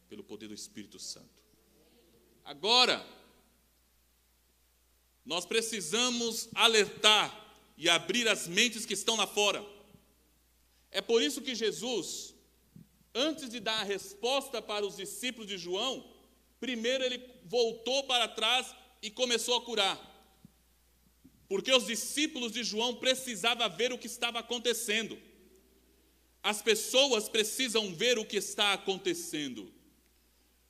pelo 0.10 0.24
poder 0.24 0.48
do 0.48 0.54
Espírito 0.54 1.00
Santo. 1.00 1.42
Agora, 2.44 3.06
nós 5.26 5.46
precisamos 5.46 6.50
alertar 6.54 7.38
e 7.78 7.90
abrir 7.90 8.28
as 8.28 8.48
mentes 8.48 8.86
que 8.86 8.94
estão 8.94 9.16
lá 9.16 9.28
fora. 9.28 9.66
É 10.92 11.02
por 11.02 11.22
isso 11.22 11.42
que 11.42 11.56
Jesus, 11.56 12.34
antes 13.14 13.50
de 13.50 13.60
dar 13.60 13.80
a 13.80 13.84
resposta 13.84 14.62
para 14.62 14.86
os 14.86 14.98
discípulos 14.98 15.48
de 15.48 15.58
João, 15.58 16.06
primeiro 16.60 17.04
ele 17.04 17.24
voltou 17.46 18.04
para 18.04 18.28
trás 18.28 18.76
e 19.02 19.10
começou 19.10 19.56
a 19.56 19.62
curar. 19.62 20.10
Porque 21.48 21.74
os 21.74 21.86
discípulos 21.86 22.52
de 22.52 22.64
João 22.64 22.96
precisavam 22.96 23.70
ver 23.70 23.92
o 23.92 23.98
que 23.98 24.08
estava 24.08 24.40
acontecendo. 24.40 25.18
As 26.44 26.62
pessoas 26.62 27.30
precisam 27.30 27.94
ver 27.94 28.18
o 28.18 28.26
que 28.26 28.38
está 28.38 28.74
acontecendo 28.74 29.72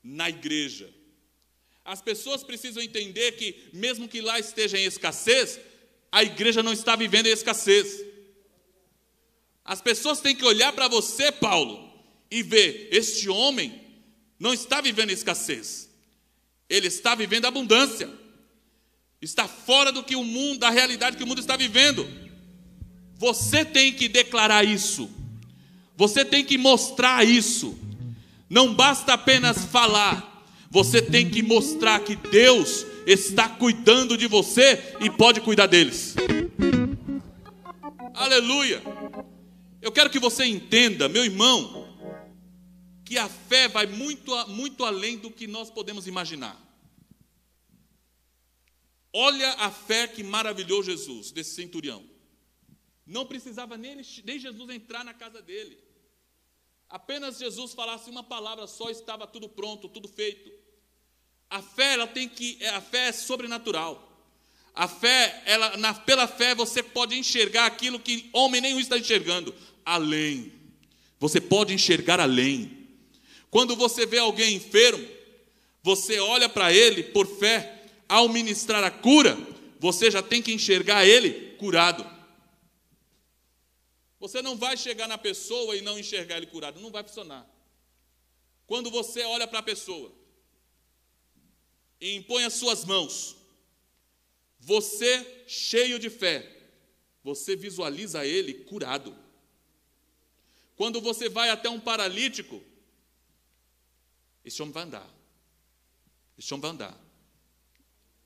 na 0.03 0.29
igreja. 0.29 0.93
As 1.83 2.01
pessoas 2.01 2.43
precisam 2.43 2.81
entender 2.81 3.33
que, 3.33 3.69
mesmo 3.73 4.07
que 4.07 4.21
lá 4.21 4.39
esteja 4.39 4.77
em 4.77 4.85
escassez, 4.85 5.59
a 6.11 6.23
igreja 6.23 6.61
não 6.61 6.73
está 6.73 6.95
vivendo 6.95 7.27
em 7.27 7.31
escassez. 7.31 8.03
As 9.63 9.81
pessoas 9.81 10.19
têm 10.19 10.35
que 10.35 10.45
olhar 10.45 10.73
para 10.73 10.87
você, 10.87 11.31
Paulo, 11.31 11.91
e 12.29 12.43
ver: 12.43 12.89
este 12.91 13.29
homem 13.29 13.81
não 14.39 14.53
está 14.53 14.81
vivendo 14.81 15.11
em 15.11 15.13
escassez, 15.13 15.89
ele 16.69 16.87
está 16.87 17.15
vivendo 17.15 17.45
abundância, 17.45 18.09
está 19.21 19.47
fora 19.47 19.91
do 19.91 20.03
que 20.03 20.15
o 20.15 20.23
mundo, 20.23 20.59
da 20.59 20.69
realidade 20.69 21.17
que 21.17 21.23
o 21.23 21.27
mundo 21.27 21.39
está 21.39 21.55
vivendo. 21.55 22.07
Você 23.15 23.63
tem 23.63 23.93
que 23.93 24.09
declarar 24.09 24.63
isso, 24.63 25.09
você 25.95 26.25
tem 26.25 26.43
que 26.43 26.57
mostrar 26.57 27.23
isso, 27.25 27.77
não 28.49 28.73
basta 28.73 29.13
apenas 29.13 29.63
falar, 29.65 30.30
você 30.71 31.01
tem 31.01 31.29
que 31.29 31.43
mostrar 31.43 31.99
que 31.99 32.15
Deus 32.15 32.85
está 33.05 33.49
cuidando 33.49 34.17
de 34.17 34.25
você 34.25 34.95
e 35.01 35.09
pode 35.09 35.41
cuidar 35.41 35.67
deles. 35.67 36.15
Aleluia. 38.13 38.81
Eu 39.81 39.91
quero 39.91 40.09
que 40.09 40.17
você 40.17 40.45
entenda, 40.45 41.09
meu 41.09 41.25
irmão, 41.25 41.85
que 43.03 43.17
a 43.17 43.27
fé 43.27 43.67
vai 43.67 43.85
muito, 43.85 44.31
muito 44.47 44.85
além 44.85 45.17
do 45.17 45.29
que 45.29 45.45
nós 45.45 45.69
podemos 45.69 46.07
imaginar. 46.07 46.57
Olha 49.11 49.49
a 49.55 49.69
fé 49.69 50.07
que 50.07 50.23
maravilhou 50.23 50.81
Jesus, 50.81 51.31
desse 51.31 51.53
centurião. 51.53 52.01
Não 53.05 53.25
precisava 53.25 53.77
nem, 53.77 54.01
nem 54.23 54.39
Jesus 54.39 54.69
entrar 54.69 55.03
na 55.03 55.13
casa 55.13 55.41
dele. 55.41 55.77
Apenas 56.87 57.39
Jesus 57.39 57.73
falasse 57.73 58.09
uma 58.09 58.23
palavra 58.23 58.67
só, 58.67 58.89
estava 58.89 59.27
tudo 59.27 59.49
pronto, 59.49 59.89
tudo 59.89 60.07
feito. 60.07 60.60
A 61.51 61.61
fé, 61.61 61.95
ela 61.95 62.07
tem 62.07 62.29
que, 62.29 62.57
a 62.67 62.79
fé 62.79 63.09
é 63.09 63.11
sobrenatural. 63.11 64.07
A 64.73 64.87
fé, 64.87 65.43
ela, 65.45 65.75
na, 65.75 65.93
pela 65.93 66.25
fé 66.25 66.55
você 66.55 66.81
pode 66.81 67.13
enxergar 67.13 67.65
aquilo 67.65 67.99
que 67.99 68.29
homem 68.31 68.61
nenhum 68.61 68.79
está 68.79 68.97
enxergando, 68.97 69.53
além. 69.85 70.49
Você 71.19 71.41
pode 71.41 71.73
enxergar 71.73 72.21
além. 72.21 72.87
Quando 73.49 73.75
você 73.75 74.05
vê 74.05 74.19
alguém 74.19 74.55
enfermo, 74.55 75.05
você 75.83 76.21
olha 76.21 76.47
para 76.47 76.71
ele 76.71 77.03
por 77.03 77.27
fé, 77.27 77.83
ao 78.07 78.29
ministrar 78.29 78.81
a 78.81 78.89
cura, 78.89 79.37
você 79.77 80.09
já 80.09 80.23
tem 80.23 80.41
que 80.41 80.53
enxergar 80.53 81.05
ele 81.05 81.57
curado. 81.57 82.09
Você 84.21 84.41
não 84.41 84.55
vai 84.55 84.77
chegar 84.77 85.09
na 85.09 85.17
pessoa 85.17 85.75
e 85.75 85.81
não 85.81 85.99
enxergar 85.99 86.37
ele 86.37 86.45
curado, 86.45 86.79
não 86.79 86.91
vai 86.91 87.03
funcionar. 87.03 87.45
Quando 88.65 88.89
você 88.89 89.23
olha 89.23 89.45
para 89.45 89.59
a 89.59 89.63
pessoa, 89.63 90.20
e 92.01 92.15
impõe 92.15 92.43
as 92.43 92.53
suas 92.53 92.83
mãos. 92.83 93.37
Você, 94.59 95.43
cheio 95.47 95.99
de 95.99 96.09
fé, 96.09 96.51
você 97.23 97.55
visualiza 97.55 98.25
ele 98.25 98.53
curado. 98.53 99.15
Quando 100.75 100.99
você 100.99 101.29
vai 101.29 101.49
até 101.49 101.69
um 101.69 101.79
paralítico, 101.79 102.61
esse 104.43 104.61
homem 104.61 104.73
vai 104.73 104.83
andar. 104.83 105.09
Esse 106.37 106.51
homem 106.53 106.61
vai 106.61 106.71
andar. 106.71 107.11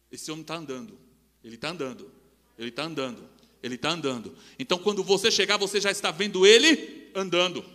Esse 0.10 0.32
homem 0.32 0.42
está 0.44 0.56
andando. 0.56 0.98
Ele 1.44 1.56
está 1.56 1.70
andando. 1.70 2.12
Ele 2.58 2.70
está 2.70 2.84
andando. 2.84 3.30
Ele 3.62 3.76
está 3.76 3.90
andando. 3.90 4.38
Então, 4.58 4.78
quando 4.78 5.04
você 5.04 5.30
chegar, 5.30 5.58
você 5.58 5.82
já 5.82 5.92
está 5.92 6.12
vendo 6.12 6.46
ele 6.46 7.12
andando. 7.14 7.66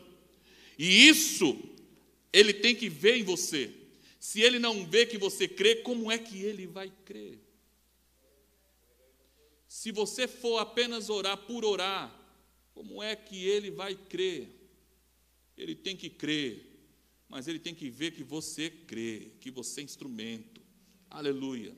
E 0.79 1.09
isso, 1.09 1.59
ele 2.33 2.55
tem 2.55 2.75
que 2.75 2.89
ver 2.89 3.19
em 3.19 3.23
você. 3.23 3.71
Se 4.21 4.43
ele 4.43 4.59
não 4.59 4.85
vê 4.85 5.07
que 5.07 5.17
você 5.17 5.49
crê, 5.49 5.77
como 5.77 6.13
é 6.13 6.19
que 6.19 6.43
ele 6.43 6.67
vai 6.67 6.93
crer? 7.07 7.41
Se 9.67 9.91
você 9.91 10.29
for 10.29 10.59
apenas 10.59 11.09
orar 11.09 11.39
por 11.39 11.65
orar, 11.65 12.15
como 12.75 13.03
é 13.03 13.17
que 13.17 13.47
ele 13.47 13.71
vai 13.71 13.95
crer? 13.95 14.47
Ele 15.57 15.75
tem 15.75 15.97
que 15.97 16.11
crer, 16.11 16.67
mas 17.31 17.49
ele 17.49 17.59
tem 17.59 17.75
que 17.75 17.89
ver 17.89 18.11
que 18.11 18.23
você 18.23 18.69
crê, 18.69 19.33
que 19.41 19.51
você 19.51 19.81
é 19.81 19.85
instrumento. 19.85 20.61
Aleluia. 21.09 21.75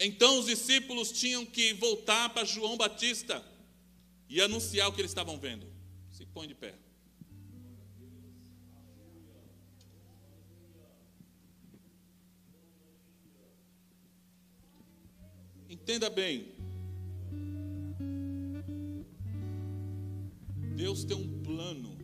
Então 0.00 0.40
os 0.40 0.46
discípulos 0.46 1.12
tinham 1.12 1.46
que 1.46 1.72
voltar 1.74 2.30
para 2.30 2.44
João 2.44 2.76
Batista 2.76 3.44
e 4.28 4.40
anunciar 4.40 4.88
o 4.88 4.92
que 4.92 5.00
eles 5.00 5.12
estavam 5.12 5.38
vendo. 5.38 5.66
Se 6.10 6.26
põe 6.26 6.48
de 6.48 6.54
pé. 6.54 6.89
Entenda 15.90 16.08
bem. 16.08 16.46
Deus 20.76 21.02
tem 21.02 21.16
um 21.16 21.42
plano. 21.42 21.98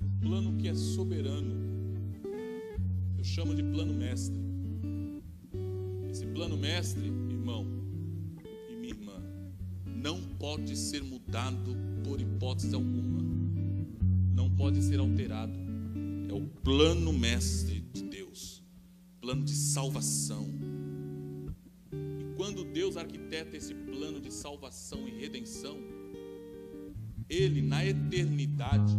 Um 0.00 0.20
plano 0.20 0.56
que 0.58 0.68
é 0.68 0.74
soberano. 0.76 1.56
Eu 3.18 3.24
chamo 3.24 3.52
de 3.52 3.64
plano 3.64 3.92
mestre. 3.94 4.38
Esse 6.08 6.24
plano 6.24 6.56
mestre, 6.56 7.06
irmão 7.06 7.66
e 8.70 8.76
minha 8.76 8.94
irmã, 8.94 9.20
não 9.84 10.20
pode 10.38 10.76
ser 10.76 11.02
mudado 11.02 11.76
por 12.04 12.20
hipótese 12.20 12.76
alguma. 12.76 13.24
Não 14.36 14.48
pode 14.48 14.80
ser 14.84 15.00
alterado. 15.00 15.58
É 16.28 16.32
o 16.32 16.46
plano 16.62 17.12
mestre 17.12 17.80
de 17.92 18.04
Deus. 18.04 18.62
Plano 19.20 19.42
de 19.42 19.56
salvação 19.56 20.67
quando 22.38 22.62
Deus 22.62 22.96
arquiteta 22.96 23.56
esse 23.56 23.74
plano 23.74 24.20
de 24.20 24.32
salvação 24.32 25.08
e 25.08 25.10
redenção, 25.10 25.76
Ele, 27.28 27.60
na 27.60 27.84
eternidade, 27.84 28.96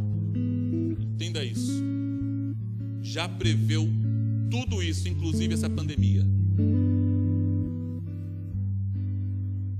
entenda 0.99 1.41
isso, 1.45 1.81
já 3.01 3.29
preveu 3.29 3.87
tudo 4.51 4.83
isso, 4.83 5.07
inclusive 5.07 5.53
essa 5.53 5.69
pandemia. 5.69 6.21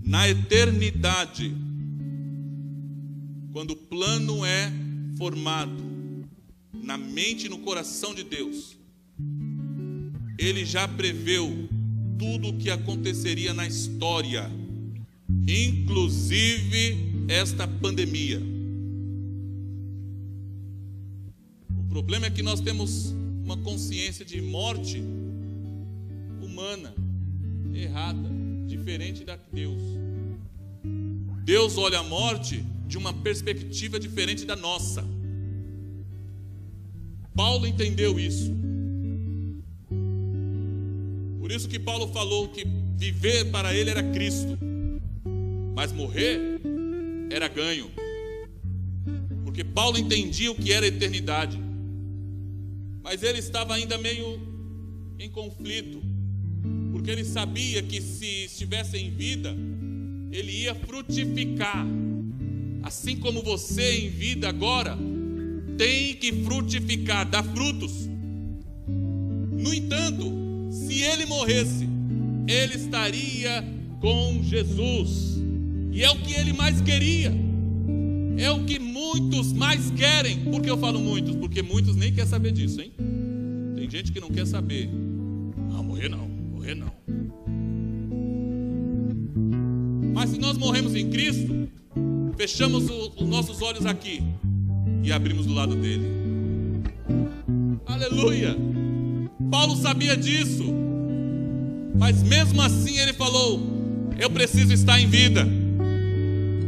Na 0.06 0.30
eternidade, 0.30 1.54
quando 3.52 3.72
o 3.72 3.76
plano 3.76 4.46
é 4.46 4.72
formado 5.18 5.84
na 6.74 6.98
mente 6.98 7.48
e 7.48 7.50
no 7.50 7.60
coração 7.60 8.16
de 8.16 8.24
Deus, 8.24 8.80
Ele 10.38 10.64
já 10.64 10.88
preveu 10.88 11.68
tudo 12.20 12.50
o 12.50 12.54
que 12.58 12.70
aconteceria 12.70 13.54
na 13.54 13.66
história, 13.66 14.52
inclusive 15.48 16.98
esta 17.30 17.66
pandemia. 17.66 18.42
O 21.80 21.84
problema 21.90 22.26
é 22.26 22.30
que 22.30 22.44
nós 22.44 22.60
temos 22.60 23.16
uma 23.44 23.56
consciência 23.56 24.26
de 24.26 24.42
morte 24.42 25.02
humana, 26.42 26.94
errada, 27.74 28.30
diferente 28.68 29.24
da 29.24 29.38
Deus. 29.52 29.82
Deus 31.46 31.78
olha 31.78 32.00
a 32.00 32.04
morte 32.04 32.64
de 32.86 32.98
uma 32.98 33.14
perspectiva 33.14 33.98
diferente 33.98 34.46
da 34.46 34.58
nossa. 34.58 35.06
Paulo 37.34 37.66
entendeu 37.66 38.20
isso. 38.20 38.52
Por 41.50 41.56
isso 41.56 41.68
que 41.68 41.80
Paulo 41.80 42.08
falou 42.10 42.48
que 42.50 42.64
viver 42.96 43.46
para 43.46 43.74
ele 43.74 43.90
era 43.90 44.04
Cristo, 44.04 44.56
mas 45.74 45.92
morrer 45.92 46.40
era 47.32 47.48
ganho. 47.48 47.90
Porque 49.44 49.64
Paulo 49.64 49.98
entendia 49.98 50.52
o 50.52 50.56
que 50.56 50.72
era 50.72 50.86
eternidade. 50.86 51.60
Mas 53.02 53.24
ele 53.24 53.40
estava 53.40 53.74
ainda 53.74 53.98
meio 53.98 54.40
em 55.18 55.28
conflito. 55.28 56.00
Porque 56.92 57.10
ele 57.10 57.26
sabia 57.26 57.82
que 57.82 58.00
se 58.00 58.46
estivesse 58.46 58.98
em 58.98 59.10
vida, 59.10 59.52
ele 60.32 60.52
ia 60.52 60.76
frutificar. 60.76 61.84
Assim 62.84 63.18
como 63.18 63.42
você 63.42 64.02
em 64.02 64.10
vida 64.12 64.48
agora 64.48 64.96
tem 65.80 66.14
que 66.14 66.32
frutificar, 66.44 67.28
dar 67.28 67.42
frutos. 67.42 68.08
No 68.88 69.74
entanto, 69.74 70.48
se 70.70 71.02
ele 71.02 71.26
morresse, 71.26 71.88
ele 72.48 72.76
estaria 72.76 73.64
com 74.00 74.42
Jesus. 74.44 75.40
E 75.92 76.04
é 76.04 76.10
o 76.10 76.16
que 76.18 76.34
ele 76.34 76.54
mais 76.54 76.80
queria. 76.82 77.34
É 78.38 78.50
o 78.52 78.64
que 78.64 78.80
muitos 78.80 79.52
mais 79.52 79.92
querem. 79.92 80.40
Por 80.46 80.62
que 80.62 80.70
eu 80.70 80.78
falo 80.78 81.00
muitos? 81.00 81.36
Porque 81.36 81.62
muitos 81.62 81.96
nem 81.96 82.14
querem 82.14 82.30
saber 82.30 82.52
disso, 82.52 82.80
hein? 82.82 82.92
Tem 83.76 83.90
gente 83.90 84.12
que 84.12 84.20
não 84.20 84.30
quer 84.30 84.46
saber. 84.46 84.90
Não, 85.70 85.84
morrer 85.84 86.10
não, 86.10 86.28
morrer 86.28 86.76
não. 86.76 86.92
Mas 90.14 90.30
se 90.32 90.38
nós 90.38 90.58
morremos 90.58 90.96
em 90.96 91.10
Cristo, 91.10 91.70
fechamos 92.38 92.90
os 92.90 93.28
nossos 93.28 93.62
olhos 93.62 93.86
aqui 93.86 94.22
e 95.04 95.12
abrimos 95.12 95.46
do 95.46 95.54
lado 95.54 95.76
dele. 95.76 96.06
Aleluia! 97.86 98.69
Paulo 99.50 99.76
sabia 99.76 100.16
disso, 100.16 100.64
mas 101.98 102.22
mesmo 102.22 102.62
assim 102.62 103.00
ele 103.00 103.14
falou: 103.14 103.60
Eu 104.20 104.30
preciso 104.30 104.72
estar 104.72 105.00
em 105.02 105.08
vida, 105.08 105.48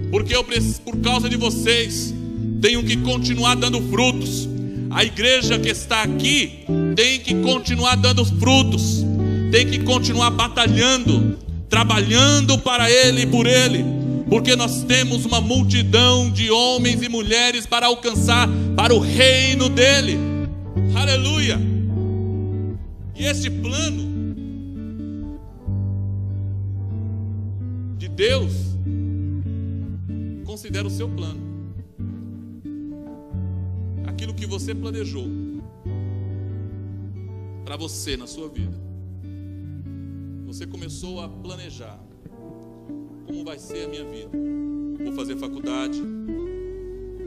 porque 0.09 0.35
eu, 0.35 0.43
por 0.83 0.97
causa 0.97 1.29
de 1.29 1.37
vocês, 1.37 2.13
tenho 2.59 2.83
que 2.83 2.97
continuar 2.97 3.55
dando 3.55 3.79
frutos. 3.89 4.49
A 4.89 5.05
igreja 5.05 5.57
que 5.57 5.69
está 5.69 6.01
aqui 6.01 6.65
tem 6.95 7.19
que 7.19 7.35
continuar 7.35 7.95
dando 7.95 8.25
frutos, 8.25 9.05
tem 9.51 9.65
que 9.65 9.79
continuar 9.79 10.31
batalhando, 10.31 11.37
trabalhando 11.69 12.57
para 12.57 12.89
Ele 12.89 13.21
e 13.21 13.27
por 13.27 13.45
Ele, 13.45 13.85
porque 14.27 14.55
nós 14.55 14.83
temos 14.83 15.23
uma 15.23 15.39
multidão 15.39 16.31
de 16.31 16.49
homens 16.49 17.01
e 17.01 17.07
mulheres 17.07 17.65
para 17.65 17.85
alcançar 17.85 18.49
para 18.75 18.93
o 18.93 18.99
reino 18.99 19.69
dEle. 19.69 20.17
Aleluia! 20.95 21.70
E 23.15 23.25
este 23.25 23.49
plano 23.49 24.35
de 27.97 28.07
Deus 28.07 28.53
considera 30.45 30.87
o 30.87 30.89
seu 30.89 31.07
plano. 31.09 31.39
Aquilo 34.05 34.33
que 34.33 34.45
você 34.45 34.73
planejou 34.73 35.27
para 37.65 37.77
você 37.77 38.17
na 38.17 38.27
sua 38.27 38.49
vida. 38.49 38.77
Você 40.45 40.67
começou 40.67 41.21
a 41.21 41.29
planejar 41.29 41.99
como 43.25 43.45
vai 43.45 43.57
ser 43.57 43.85
a 43.85 43.87
minha 43.87 44.03
vida. 44.03 44.29
Vou 45.03 45.13
fazer 45.13 45.37
faculdade, 45.37 46.01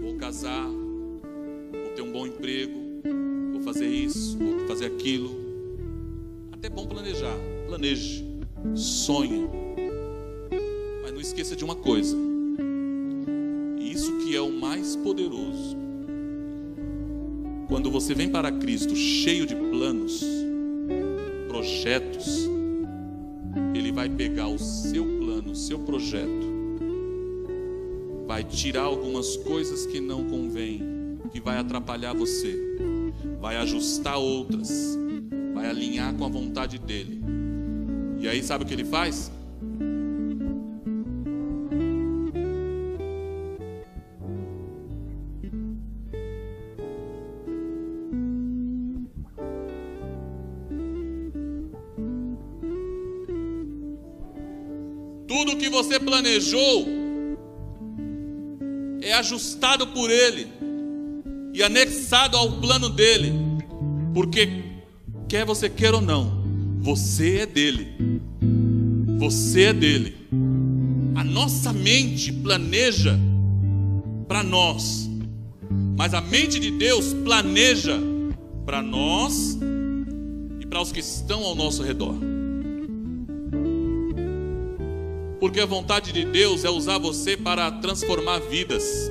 vou 0.02 0.16
casar, 0.16 0.68
vou 0.68 1.94
ter 1.94 2.02
um 2.02 2.12
bom 2.12 2.26
emprego, 2.26 2.74
vou 3.52 3.62
fazer 3.62 3.88
isso, 3.88 4.36
vou 4.38 4.66
fazer 4.68 4.86
aquilo. 4.86 5.43
Até 6.64 6.74
bom 6.74 6.86
planejar. 6.86 7.36
Planeje, 7.66 8.24
sonhe. 8.74 9.46
Mas 11.02 11.12
não 11.12 11.20
esqueça 11.20 11.54
de 11.54 11.62
uma 11.62 11.76
coisa. 11.76 12.16
Isso 13.78 14.16
que 14.20 14.34
é 14.34 14.40
o 14.40 14.50
mais 14.50 14.96
poderoso. 14.96 15.76
Quando 17.68 17.90
você 17.90 18.14
vem 18.14 18.30
para 18.30 18.50
Cristo 18.50 18.96
cheio 18.96 19.44
de 19.44 19.54
planos, 19.54 20.24
projetos, 21.48 22.48
ele 23.74 23.92
vai 23.92 24.08
pegar 24.08 24.48
o 24.48 24.58
seu 24.58 25.04
plano, 25.04 25.52
o 25.52 25.56
seu 25.56 25.80
projeto, 25.80 26.46
vai 28.26 28.42
tirar 28.42 28.84
algumas 28.84 29.36
coisas 29.36 29.84
que 29.84 30.00
não 30.00 30.24
convêm, 30.24 30.80
que 31.30 31.40
vai 31.42 31.58
atrapalhar 31.58 32.14
você, 32.14 32.58
vai 33.38 33.56
ajustar 33.56 34.16
outras, 34.16 34.96
alinhar 35.74 36.14
com 36.14 36.24
a 36.24 36.28
vontade 36.28 36.78
dele. 36.78 37.20
E 38.20 38.28
aí 38.28 38.42
sabe 38.42 38.64
o 38.64 38.66
que 38.66 38.72
ele 38.72 38.84
faz? 38.84 39.30
Tudo 55.26 55.56
que 55.58 55.68
você 55.68 55.98
planejou 55.98 56.86
é 59.02 59.12
ajustado 59.14 59.88
por 59.88 60.10
Ele 60.10 60.46
e 61.52 61.62
anexado 61.62 62.36
ao 62.36 62.52
plano 62.60 62.88
dele, 62.88 63.32
porque 64.14 64.63
quer 65.28 65.44
você 65.44 65.68
queira 65.68 65.96
ou 65.96 66.02
não, 66.02 66.42
você 66.80 67.38
é 67.38 67.46
dele. 67.46 68.20
Você 69.18 69.62
é 69.62 69.72
dele. 69.72 70.16
A 71.14 71.24
nossa 71.24 71.72
mente 71.72 72.32
planeja 72.32 73.18
para 74.28 74.42
nós, 74.42 75.08
mas 75.96 76.12
a 76.12 76.20
mente 76.20 76.58
de 76.58 76.70
Deus 76.70 77.14
planeja 77.24 77.98
para 78.66 78.82
nós 78.82 79.58
e 80.60 80.66
para 80.66 80.80
os 80.80 80.92
que 80.92 81.00
estão 81.00 81.42
ao 81.44 81.54
nosso 81.54 81.82
redor. 81.82 82.14
Porque 85.40 85.60
a 85.60 85.66
vontade 85.66 86.12
de 86.12 86.24
Deus 86.24 86.64
é 86.64 86.70
usar 86.70 86.98
você 86.98 87.36
para 87.36 87.70
transformar 87.70 88.38
vidas. 88.40 89.10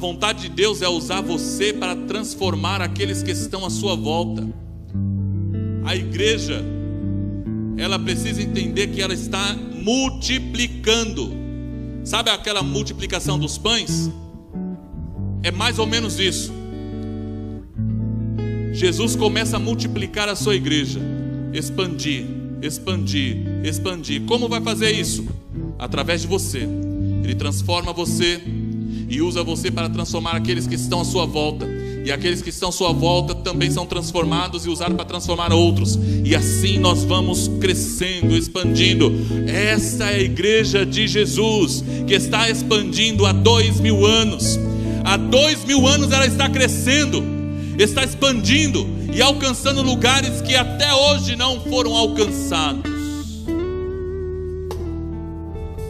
Vontade 0.00 0.42
de 0.42 0.48
Deus 0.48 0.80
é 0.80 0.88
usar 0.88 1.20
você 1.20 1.72
para 1.74 1.94
transformar 1.94 2.80
aqueles 2.80 3.22
que 3.22 3.30
estão 3.30 3.66
à 3.66 3.70
sua 3.70 3.94
volta. 3.94 4.48
A 5.84 5.94
igreja, 5.94 6.64
ela 7.76 7.98
precisa 7.98 8.40
entender 8.40 8.88
que 8.88 9.02
ela 9.02 9.12
está 9.12 9.54
multiplicando. 9.54 11.32
Sabe 12.02 12.30
aquela 12.30 12.62
multiplicação 12.62 13.38
dos 13.38 13.58
pães? 13.58 14.10
É 15.42 15.50
mais 15.50 15.78
ou 15.78 15.86
menos 15.86 16.18
isso. 16.18 16.50
Jesus 18.72 19.14
começa 19.14 19.56
a 19.56 19.60
multiplicar 19.60 20.30
a 20.30 20.34
sua 20.34 20.56
igreja, 20.56 20.98
expandir 21.52 22.40
expandir, 22.62 23.36
expandir. 23.64 24.22
Como 24.22 24.48
vai 24.48 24.60
fazer 24.60 24.90
isso? 24.90 25.26
Através 25.78 26.22
de 26.22 26.26
você. 26.26 26.68
Ele 27.24 27.34
transforma 27.34 27.92
você 27.92 28.40
e 29.10 29.20
usa 29.20 29.42
você 29.42 29.72
para 29.72 29.88
transformar 29.90 30.36
aqueles 30.36 30.68
que 30.68 30.76
estão 30.76 31.00
à 31.00 31.04
sua 31.04 31.26
volta. 31.26 31.68
E 32.04 32.12
aqueles 32.12 32.40
que 32.40 32.48
estão 32.48 32.68
à 32.68 32.72
sua 32.72 32.92
volta 32.92 33.34
também 33.34 33.70
são 33.70 33.84
transformados 33.84 34.64
e 34.64 34.70
usados 34.70 34.96
para 34.96 35.04
transformar 35.04 35.52
outros. 35.52 35.98
E 36.24 36.34
assim 36.34 36.78
nós 36.78 37.02
vamos 37.02 37.50
crescendo, 37.60 38.36
expandindo. 38.36 39.12
Esta 39.46 40.04
é 40.04 40.14
a 40.14 40.20
igreja 40.20 40.86
de 40.86 41.08
Jesus, 41.08 41.84
que 42.06 42.14
está 42.14 42.48
expandindo 42.48 43.26
há 43.26 43.32
dois 43.32 43.80
mil 43.80 44.06
anos. 44.06 44.58
Há 45.04 45.16
dois 45.16 45.64
mil 45.64 45.86
anos 45.86 46.12
ela 46.12 46.26
está 46.26 46.48
crescendo, 46.48 47.22
está 47.78 48.04
expandindo 48.04 48.86
e 49.12 49.20
alcançando 49.20 49.82
lugares 49.82 50.40
que 50.40 50.54
até 50.54 50.94
hoje 50.94 51.34
não 51.34 51.60
foram 51.62 51.94
alcançados. 51.94 52.90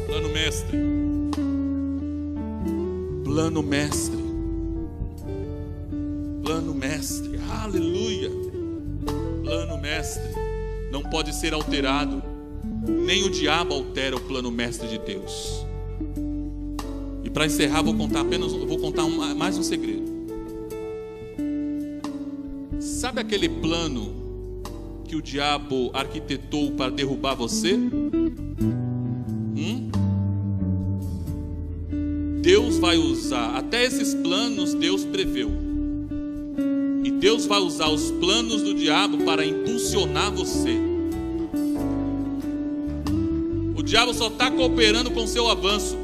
Plano 0.07 0.29
mestre. 0.31 0.80
Plano 3.41 3.63
mestre. 3.63 4.23
Plano 6.43 6.75
mestre. 6.75 7.41
Aleluia. 7.51 8.31
Plano 9.43 9.79
mestre. 9.79 10.23
Não 10.93 11.01
pode 11.01 11.35
ser 11.35 11.55
alterado. 11.55 12.23
Nem 12.87 13.25
o 13.25 13.31
diabo 13.31 13.73
altera 13.73 14.15
o 14.15 14.21
plano 14.21 14.51
mestre 14.51 14.89
de 14.89 14.99
Deus. 14.99 15.65
E 17.25 17.31
para 17.31 17.47
encerrar, 17.47 17.81
vou 17.81 17.95
contar 17.95 18.21
apenas, 18.21 18.53
vou 18.53 18.79
contar 18.79 19.05
um, 19.05 19.35
mais 19.35 19.57
um 19.57 19.63
segredo. 19.63 20.05
Sabe 22.79 23.23
aquele 23.23 23.49
plano 23.49 24.61
que 25.07 25.17
o 25.17 25.23
diabo 25.23 25.91
arquitetou 25.95 26.73
para 26.73 26.91
derrubar 26.91 27.37
você? 27.37 27.79
Deus 32.51 32.79
vai 32.79 32.97
usar, 32.97 33.55
até 33.55 33.85
esses 33.85 34.13
planos 34.13 34.75
Deus 34.75 35.05
preveu. 35.05 35.53
E 37.05 37.09
Deus 37.13 37.47
vai 37.47 37.61
usar 37.61 37.89
os 37.91 38.11
planos 38.11 38.63
do 38.63 38.75
diabo 38.75 39.19
para 39.19 39.47
impulsionar 39.47 40.33
você. 40.33 40.77
O 43.77 43.81
diabo 43.85 44.13
só 44.13 44.27
está 44.27 44.51
cooperando 44.51 45.13
com 45.13 45.29
seu 45.29 45.49
avanço. 45.49 45.97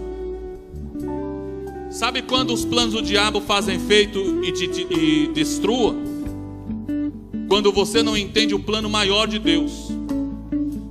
Sabe 1.90 2.22
quando 2.22 2.54
os 2.54 2.64
planos 2.64 2.94
do 2.94 3.02
diabo 3.02 3.40
fazem 3.40 3.74
efeito 3.74 4.20
e, 4.44 4.52
te, 4.52 4.68
te, 4.68 4.86
e 4.94 5.26
destrua? 5.26 5.96
Quando 7.48 7.72
você 7.72 8.04
não 8.04 8.16
entende 8.16 8.54
o 8.54 8.60
plano 8.60 8.88
maior 8.88 9.26
de 9.26 9.40
Deus. 9.40 9.88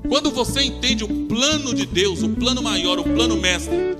Quando 0.09 0.31
você 0.31 0.63
entende 0.63 1.05
o 1.05 1.07
plano 1.07 1.73
de 1.73 1.85
Deus, 1.85 2.23
o 2.23 2.29
plano 2.31 2.61
maior, 2.61 2.99
o 2.99 3.05
plano 3.05 3.37
mestre, 3.37 3.94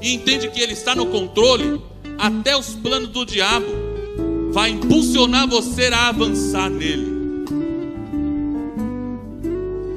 e 0.00 0.14
entende 0.14 0.48
que 0.48 0.60
Ele 0.60 0.72
está 0.72 0.94
no 0.94 1.06
controle, 1.06 1.80
até 2.18 2.56
os 2.56 2.74
planos 2.74 3.08
do 3.08 3.24
diabo 3.24 3.66
vai 4.52 4.70
impulsionar 4.70 5.48
você 5.48 5.86
a 5.86 6.08
avançar 6.08 6.68
nele. 6.68 7.08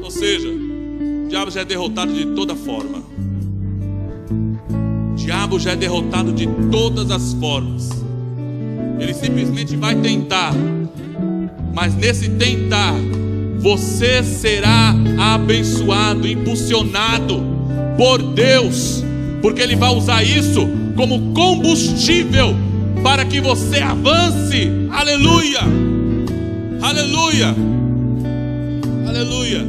Ou 0.02 0.12
seja, 0.12 0.48
o 0.50 1.28
diabo 1.28 1.52
já 1.52 1.62
é 1.62 1.66
derrotado 1.66 2.14
de 2.14 2.26
toda 2.28 2.56
forma. 2.56 3.04
O 5.12 5.16
diabo 5.16 5.60
já 5.60 5.72
é 5.72 5.76
derrotado 5.76 6.32
de 6.32 6.48
todas 6.72 7.10
as 7.10 7.34
formas. 7.34 7.90
Ele 9.00 9.14
simplesmente 9.14 9.76
vai 9.76 9.96
tentar, 9.96 10.54
mas 11.74 11.96
nesse 11.96 12.30
tentar, 12.30 12.94
você 13.60 14.24
será 14.24 14.94
abençoado, 15.34 16.28
impulsionado 16.28 17.42
por 17.98 18.22
Deus, 18.22 19.03
porque 19.44 19.62
Ele 19.62 19.76
vai 19.76 19.94
usar 19.94 20.24
isso 20.24 20.62
como 20.96 21.34
combustível 21.34 22.56
para 23.04 23.26
que 23.26 23.42
você 23.42 23.82
avance. 23.82 24.70
Aleluia! 24.90 25.60
Aleluia! 26.82 27.54
Aleluia! 29.06 29.68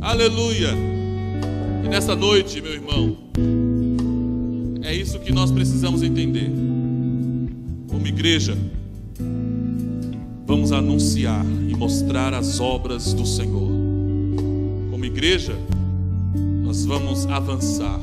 Aleluia! 0.00 0.68
E 1.84 1.88
nessa 1.88 2.14
noite, 2.14 2.62
meu 2.62 2.74
irmão, 2.74 3.16
é 4.84 4.94
isso 4.94 5.18
que 5.18 5.32
nós 5.32 5.50
precisamos 5.50 6.04
entender. 6.04 6.52
Como 7.88 8.06
igreja, 8.06 8.56
vamos 10.46 10.70
anunciar 10.70 11.44
e 11.68 11.74
mostrar 11.74 12.32
as 12.32 12.60
obras 12.60 13.12
do 13.12 13.26
Senhor. 13.26 13.72
Como 14.92 15.04
igreja, 15.04 15.56
nós 16.76 16.84
vamos 16.84 17.26
avançar. 17.26 17.98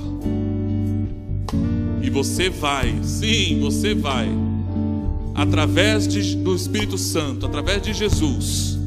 E 2.01 2.09
você 2.09 2.49
vai, 2.49 2.97
sim, 3.03 3.59
você 3.61 3.93
vai, 3.93 4.27
através 5.35 6.07
de, 6.07 6.35
do 6.37 6.55
Espírito 6.55 6.97
Santo, 6.97 7.45
através 7.45 7.83
de 7.83 7.93
Jesus, 7.93 8.79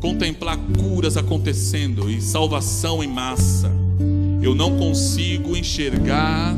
contemplar 0.00 0.56
curas 0.56 1.16
acontecendo 1.16 2.08
e 2.08 2.20
salvação 2.20 3.02
em 3.02 3.08
massa. 3.08 3.72
Eu 4.40 4.54
não 4.54 4.76
consigo 4.76 5.56
enxergar 5.56 6.54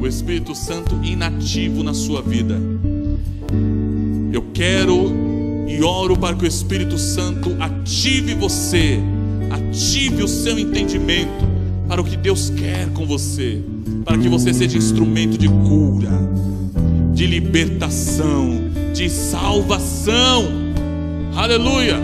o 0.00 0.06
Espírito 0.06 0.54
Santo 0.54 0.94
inativo 1.04 1.82
na 1.82 1.92
sua 1.92 2.22
vida. 2.22 2.58
Eu 4.32 4.46
quero 4.54 5.12
e 5.68 5.82
oro 5.82 6.16
para 6.16 6.34
que 6.34 6.44
o 6.44 6.48
Espírito 6.48 6.96
Santo 6.96 7.54
ative 7.60 8.32
você, 8.32 8.98
ative 9.50 10.22
o 10.22 10.28
seu 10.28 10.58
entendimento 10.58 11.46
para 11.88 12.00
o 12.00 12.04
que 12.04 12.16
Deus 12.16 12.50
quer 12.50 12.88
com 12.90 13.06
você, 13.06 13.62
para 14.04 14.18
que 14.18 14.28
você 14.28 14.52
seja 14.52 14.76
instrumento 14.76 15.38
de 15.38 15.48
cura, 15.48 16.10
de 17.14 17.26
libertação, 17.26 18.70
de 18.92 19.08
salvação. 19.08 20.44
Aleluia! 21.34 21.96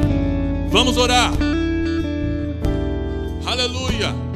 Vamos 0.70 0.96
orar. 0.96 1.32
Aleluia! 3.44 4.31